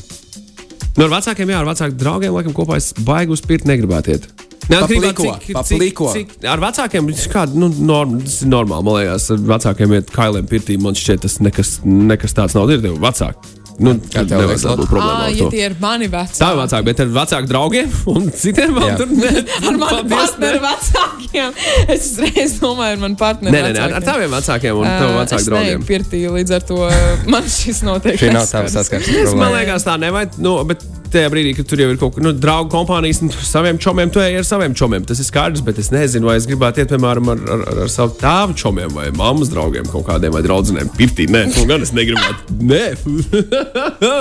[0.97, 4.29] Nu, ar vecākiem, jā, ar vecāku draugiem, laikam, kopā es baigi uz pirti negribētu iet.
[4.71, 6.09] Neatkarībā, Papliko, cik- papliko.
[6.15, 8.85] cik- cik- Ar vecākiem ir kāda, nu, norm, tas ir normāli.
[8.87, 10.77] Man liekas, ar vecākiem iet kailiem pirtī.
[10.81, 12.71] Man šķiet, tas nekas, nekas tāds nav.
[12.71, 13.60] Ir tev vecāki.
[13.81, 16.37] Nu, Kā tev liekas, nevajadzētu būt Ah, problēmām ar ja tie ir mani veci.
[16.41, 18.97] Tā ir vecāka, bet ar vecāku draugiem un citiem vēl Jā.
[19.01, 19.31] tur ne.
[19.71, 21.55] Ar mani partneri vecākiem.
[21.87, 23.55] Es uzreiz domāju, ar mani partneri.
[23.57, 25.87] Nē, nē, nē, ar, ar taviem vecākiem un tavu vecāku draugiem.
[25.89, 26.81] Pirtī, līdz ar to
[27.33, 28.27] man šis noteikti.
[28.27, 29.23] Šī nav tava saskarsme.
[29.25, 30.37] Es, man liekas, tā nevajag.
[30.45, 33.43] Nu, bet tajā brīdī, kad tur jau ir kaut kāda nu, draugu kompānijas, un tu
[33.47, 35.05] saviem čomiem, tu ej ar saviem čomiem.
[35.09, 37.93] Tas ir skaidrs, bet es nezinu, vai es gribētu iet, piemēram, ar, ar, ar, ar
[37.93, 40.91] savu tēvu čomiem vai mammas draugiem kaut kādiem vai draugiem.
[40.97, 42.49] Pirtī, nē, to gan es negribētu.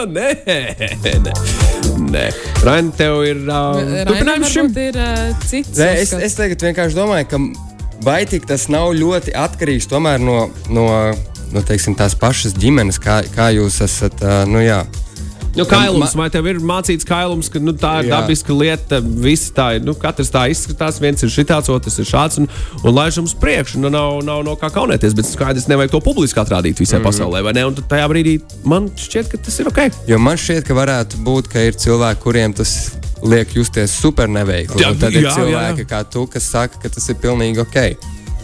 [0.09, 1.33] Nē, nē, nē.
[2.09, 2.23] nē.
[2.65, 3.41] Raini, tev ir.
[3.45, 4.69] Uh, turpinājums šim.
[4.79, 5.77] ir uh, cits.
[5.77, 10.39] Nē, es, es tagad vienkārši domāju, ka tik tas nav ļoti atkarīgs tomēr no,
[10.73, 10.87] no,
[11.53, 14.23] no teiksim, tās pašas ģimenes, kā, kā jūs esat.
[14.23, 14.83] Uh, nu, jā.
[15.57, 18.19] Nu, kailums, vai tev ir mācīts kailums, ka nu, tā ir Jā.
[18.19, 18.99] dabiska lieta?
[19.01, 19.83] Visi tā ir.
[19.85, 22.39] Nu, katrs tā izskatās, viens ir šitāds, otrs ir šāds.
[22.41, 22.49] Un,
[22.83, 23.81] un laižam uz priekšu.
[23.81, 27.09] Nu, nav, nav no kā kaunēties, bet skaidrs, nevajag to publiski atrādīt visai mm.
[27.09, 27.43] pasaulē.
[27.47, 27.65] vai ne?
[27.69, 28.37] Un tajā brīdī
[28.69, 29.83] man šķiet, ka tas ir ok.
[30.09, 32.77] Jo man šķiet, ka varētu būt, ka ir cilvēki, kuriem tas
[33.25, 34.79] liek justies super neveikli.
[34.83, 35.89] Jā, tad ir jā, cilvēki jā.
[35.89, 37.81] kā tu, kas saka, ka tas ir pilnīgi ok.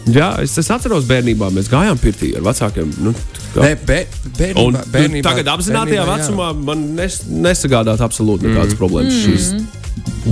[0.06, 2.92] Jā, es, es atceros, bērnībā mēs gājām pirtī ar vecākiem.
[3.02, 3.12] Nu,
[3.56, 3.98] Nē, be,
[4.36, 6.28] bērnībā, Un bērnībā, tagad apzinātajā bērnībā, jā.
[6.28, 8.78] vecumā man nes, nesagādāt absolūti nekādas mm.
[8.78, 9.16] problēmas.
[9.24, 9.50] Šīs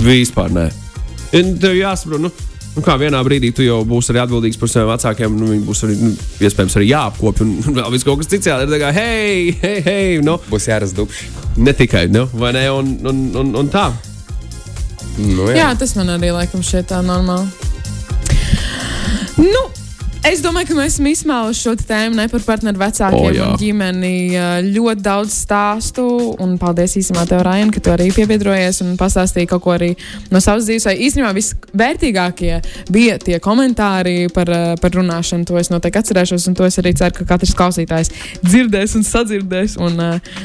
[0.05, 0.69] vispār nē.
[1.35, 2.31] Un tev jāsaprot, nu,
[2.77, 5.35] nu kā vienā brīdī tu jau būsi arī atbildīgs par saviem vecākiem.
[5.41, 7.49] Nu, viņi būs arī, nu, iespējams, arī jāapkopja.
[7.49, 8.71] Un vēl viss kaut kas cits jādara.
[8.71, 11.31] Tā kā, hei, hei, hei, nu, Būs jāras dubši.
[11.57, 12.67] ne tikai, nu, vai ne?
[12.71, 13.89] Un, un, un, un tā.
[15.19, 17.51] Nu, Jā, tas man arī laikam šķiet tā normāli.
[20.25, 23.45] Es domāju, ka mēs esam izsmēluši šo tēmu ne par partneru vecākiem O, jā.
[23.51, 24.13] un ģimeni.
[24.73, 26.05] Ļoti daudz stāstu,
[26.41, 29.91] un paldies īstenībā tev, Rajan, ka tu arī piebiedrojies un pastāstīji kaut ko arī
[30.33, 30.87] no savas dzīves.
[30.89, 32.57] Vai īstenībā visvērtīgākie
[32.95, 34.49] bija tie komentāri par,
[34.81, 35.45] par runāšanu.
[35.51, 39.77] To es noteikti atcerēšos, un to es arī ceru, ka katrs klausītājs dzirdēs un sadzirdēs
[39.77, 40.35] un uh,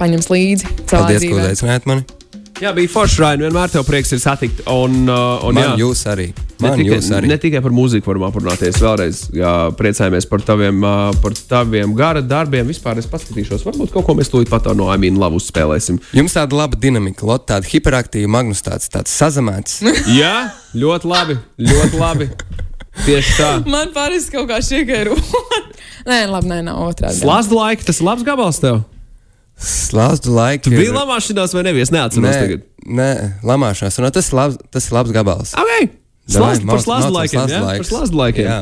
[0.00, 0.74] paņems līdzi.
[0.88, 1.44] Paldies, ka dzīvē.
[1.44, 2.21] uzaicinājāt mani.
[2.62, 3.42] Jā, bija forši, Raini.
[3.48, 4.60] Vienmēr tev prieks ir satikt.
[4.70, 5.70] Un, uh, un, Man jā.
[5.80, 6.28] jūs arī.
[6.62, 7.26] Ne Man tikai, jūs arī.
[7.32, 8.78] ne tikai par mūziku varam aprunāties.
[8.78, 10.92] Vēlreiz jā, priecājamies par taviem, ā,
[11.24, 12.68] par taviem gara darbiem.
[12.70, 15.98] Vispār es paskatīšos, varbūt kaut ko mēs tūlīt pat no Aimīna labu spēlēsim.
[16.14, 19.80] Jums tāda laba dinamika, Lotte, tāda hiperaktīva, Magnus tāds, tāds sazamēts.
[20.20, 21.40] Jā, ļoti labi.
[21.66, 22.30] Ļoti labi.
[23.02, 23.52] Tieši tā.
[23.66, 25.10] Man parasti kaut kā šī ir.
[26.10, 27.18] nē, labi, nē, nav otrādi.
[27.24, 28.84] Slāzdu laika, tas ir labs gabals tev.
[29.62, 30.66] Slāzdu laiku.
[30.66, 31.92] Tu biji lamāšanās vai nevis?
[31.94, 32.64] Neatceros Nē, tagad.
[32.98, 33.10] nē,
[33.46, 33.98] lamāšanās.
[34.00, 35.54] Un, tas, ir labs, tas ir labs gabals.
[35.58, 35.90] Okay.
[36.32, 37.46] Slāzdu par mācam laikiem.
[37.50, 37.62] jā?
[37.68, 38.48] Par slāzdu laikiem.
[38.48, 38.60] Jā.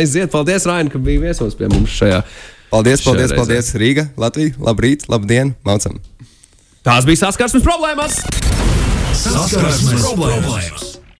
[0.00, 2.22] Aiziet, paldies, Raini, ka biji viesos pie mums šajā.
[2.70, 3.40] Paldies, paldies, reizē.
[3.40, 3.72] paldies.
[3.82, 5.98] Rīga, Latvija, labrīt, labdien, maucam!
[6.86, 8.20] Tās bija saskarsmes problēmas.
[9.18, 10.99] Saskarsmes problēmas.